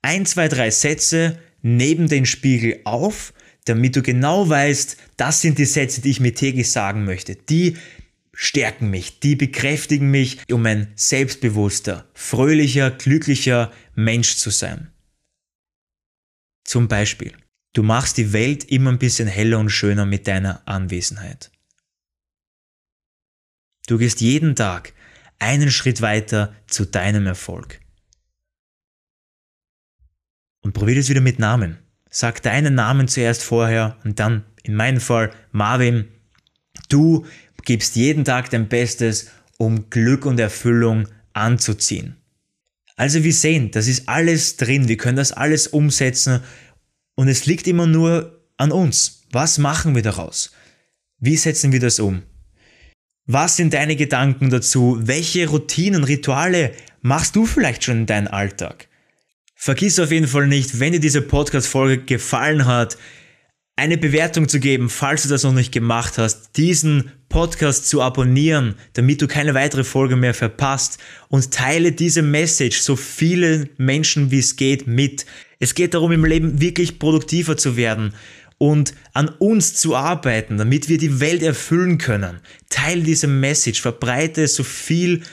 ein, 0.03 0.27
zwei, 0.27 0.49
drei 0.49 0.71
Sätze 0.71 1.39
neben 1.63 2.09
den 2.09 2.27
Spiegel 2.27 2.81
auf 2.85 3.33
damit 3.71 3.95
du 3.95 4.03
genau 4.03 4.49
weißt, 4.49 4.97
das 5.17 5.41
sind 5.41 5.59
die 5.59 5.65
Sätze, 5.65 6.01
die 6.01 6.11
ich 6.11 6.21
mir 6.21 6.35
täglich 6.35 6.71
sagen 6.71 7.05
möchte. 7.05 7.37
Die 7.37 7.77
stärken 8.35 8.91
mich, 8.91 9.21
die 9.21 9.37
bekräftigen 9.37 10.11
mich, 10.11 10.41
um 10.51 10.67
ein 10.67 10.93
selbstbewusster, 10.97 12.09
fröhlicher, 12.15 12.91
glücklicher 12.91 13.73
Mensch 13.95 14.37
zu 14.37 14.51
sein. 14.51 14.91
Zum 16.65 16.89
Beispiel, 16.89 17.33
du 17.73 17.83
machst 17.83 18.17
die 18.17 18.33
Welt 18.33 18.65
immer 18.65 18.91
ein 18.91 18.99
bisschen 18.99 19.29
heller 19.29 19.59
und 19.59 19.71
schöner 19.71 20.05
mit 20.05 20.27
deiner 20.27 20.67
Anwesenheit. 20.67 21.51
Du 23.87 23.99
gehst 23.99 24.21
jeden 24.21 24.57
Tag 24.57 24.93
einen 25.39 25.71
Schritt 25.71 26.01
weiter 26.01 26.55
zu 26.67 26.85
deinem 26.85 27.27
Erfolg. 27.27 27.81
Und 30.61 30.73
probier 30.73 30.97
es 30.97 31.09
wieder 31.09 31.21
mit 31.21 31.39
Namen. 31.39 31.79
Sag 32.11 32.43
deinen 32.43 32.75
Namen 32.75 33.07
zuerst 33.07 33.45
vorher 33.45 33.97
und 34.05 34.19
dann, 34.19 34.45
in 34.65 34.75
meinem 34.75 35.01
Fall, 35.01 35.31
Marvin. 35.53 36.09
Du 36.89 37.25
gibst 37.65 37.95
jeden 37.95 38.25
Tag 38.25 38.51
dein 38.51 38.69
Bestes, 38.69 39.31
um 39.59 39.89
Glück 39.91 40.27
und 40.27 40.41
Erfüllung 40.41 41.07
anzuziehen. 41.33 42.17
Also 42.97 43.23
wir 43.25 43.33
sehen, 43.33 43.71
das 43.71 43.87
ist 43.87 44.09
alles 44.09 44.57
drin, 44.57 44.89
wir 44.89 44.97
können 44.97 45.17
das 45.17 45.33
alles 45.33 45.69
umsetzen 45.69 46.41
und 47.15 47.29
es 47.29 47.47
liegt 47.47 47.67
immer 47.67 47.87
nur 47.87 48.45
an 48.57 48.73
uns. 48.73 49.23
Was 49.31 49.59
machen 49.59 49.95
wir 49.95 50.03
daraus? 50.03 50.51
Wie 51.19 51.37
setzen 51.37 51.73
wir 51.73 51.81
das 51.81 52.01
um? 52.01 52.25
Was 53.27 53.57
sind 53.57 53.73
deine 53.73 53.95
Gedanken 53.95 54.51
dazu? 54.51 54.99
Welche 55.01 55.49
Routinen, 55.49 56.05
Rituale 56.05 56.73
machst 57.01 57.37
du 57.37 57.47
vielleicht 57.47 57.85
schon 57.85 58.01
in 58.01 58.07
deinem 58.07 58.29
Alltag? 58.29 58.89
Vergiss 59.63 60.01
auf 60.01 60.11
jeden 60.11 60.27
Fall 60.27 60.47
nicht, 60.47 60.81
wenn 60.81 60.95
dir 60.95 61.01
diese 61.01 61.21
Podcast-Folge 61.21 62.05
gefallen 62.05 62.65
hat, 62.65 62.97
eine 63.77 63.99
Bewertung 63.99 64.49
zu 64.49 64.59
geben, 64.59 64.89
falls 64.89 65.25
du 65.25 65.29
das 65.29 65.45
noch 65.45 65.53
nicht 65.53 65.71
gemacht 65.71 66.17
hast, 66.17 66.57
diesen 66.57 67.13
Podcast 67.29 67.87
zu 67.87 68.01
abonnieren, 68.01 68.77
damit 68.95 69.21
du 69.21 69.27
keine 69.27 69.53
weitere 69.53 69.85
Folge 69.85 70.17
mehr 70.17 70.33
verpasst 70.33 70.97
und 71.29 71.51
teile 71.51 71.93
diese 71.93 72.23
Message 72.23 72.81
so 72.81 72.97
viele 72.97 73.69
Menschen 73.77 74.31
wie 74.31 74.39
es 74.39 74.57
geht 74.57 74.87
mit. 74.87 75.27
Es 75.59 75.75
geht 75.75 75.93
darum, 75.93 76.13
im 76.13 76.25
Leben 76.25 76.63
wirklich 76.63 76.99
produktiver 76.99 77.59
zu 77.59 77.77
werden 77.77 78.15
und 78.57 78.95
an 79.13 79.29
uns 79.29 79.75
zu 79.75 79.95
arbeiten, 79.95 80.57
damit 80.57 80.89
wir 80.89 80.97
die 80.97 81.21
Welt 81.21 81.43
erfüllen 81.43 81.99
können. 81.99 82.41
Teile 82.71 83.03
diese 83.03 83.27
Message, 83.27 83.83
verbreite 83.83 84.49
so 84.49 84.65
viel 84.65 85.19
wie 85.19 85.25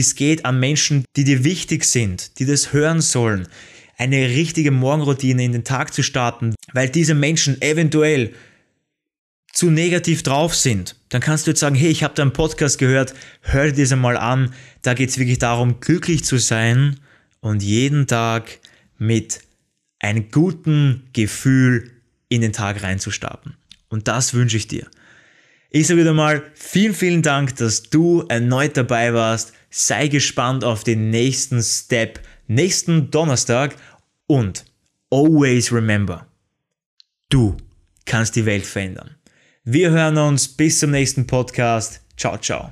es 0.00 0.14
geht 0.14 0.44
an 0.44 0.60
Menschen, 0.60 1.04
die 1.16 1.24
dir 1.24 1.44
wichtig 1.44 1.84
sind, 1.84 2.38
die 2.38 2.46
das 2.46 2.72
hören 2.72 3.00
sollen 3.00 3.48
eine 4.02 4.28
richtige 4.30 4.72
Morgenroutine 4.72 5.44
in 5.44 5.52
den 5.52 5.64
Tag 5.64 5.94
zu 5.94 6.02
starten, 6.02 6.54
weil 6.72 6.88
diese 6.88 7.14
Menschen 7.14 7.62
eventuell 7.62 8.34
zu 9.52 9.70
negativ 9.70 10.24
drauf 10.24 10.56
sind, 10.56 10.96
dann 11.10 11.20
kannst 11.20 11.46
du 11.46 11.52
jetzt 11.52 11.60
sagen, 11.60 11.76
hey, 11.76 11.90
ich 11.90 12.02
habe 12.02 12.14
da 12.14 12.22
einen 12.22 12.32
Podcast 12.32 12.78
gehört, 12.78 13.14
hör 13.42 13.70
dir 13.70 13.84
das 13.84 13.92
einmal 13.92 14.16
an. 14.16 14.54
Da 14.80 14.94
geht 14.94 15.10
es 15.10 15.18
wirklich 15.18 15.38
darum, 15.38 15.78
glücklich 15.78 16.24
zu 16.24 16.38
sein 16.38 16.98
und 17.40 17.62
jeden 17.62 18.08
Tag 18.08 18.58
mit 18.98 19.40
einem 20.00 20.30
guten 20.30 21.04
Gefühl 21.12 21.92
in 22.28 22.40
den 22.40 22.52
Tag 22.52 22.82
reinzustarten. 22.82 23.54
Und 23.88 24.08
das 24.08 24.34
wünsche 24.34 24.56
ich 24.56 24.66
dir. 24.66 24.86
Ich 25.70 25.86
sage 25.86 26.00
wieder 26.00 26.14
mal 26.14 26.42
vielen, 26.54 26.94
vielen 26.94 27.22
Dank, 27.22 27.54
dass 27.56 27.84
du 27.84 28.24
erneut 28.28 28.76
dabei 28.76 29.14
warst. 29.14 29.52
Sei 29.74 30.08
gespannt 30.08 30.64
auf 30.64 30.84
den 30.84 31.08
nächsten 31.08 31.62
Step 31.62 32.20
nächsten 32.46 33.10
Donnerstag 33.10 33.74
und 34.26 34.66
always 35.10 35.72
remember, 35.72 36.26
du 37.30 37.56
kannst 38.04 38.36
die 38.36 38.44
Welt 38.44 38.66
verändern. 38.66 39.16
Wir 39.64 39.90
hören 39.90 40.18
uns 40.18 40.46
bis 40.46 40.80
zum 40.80 40.90
nächsten 40.90 41.26
Podcast. 41.26 42.02
Ciao, 42.18 42.36
ciao. 42.36 42.70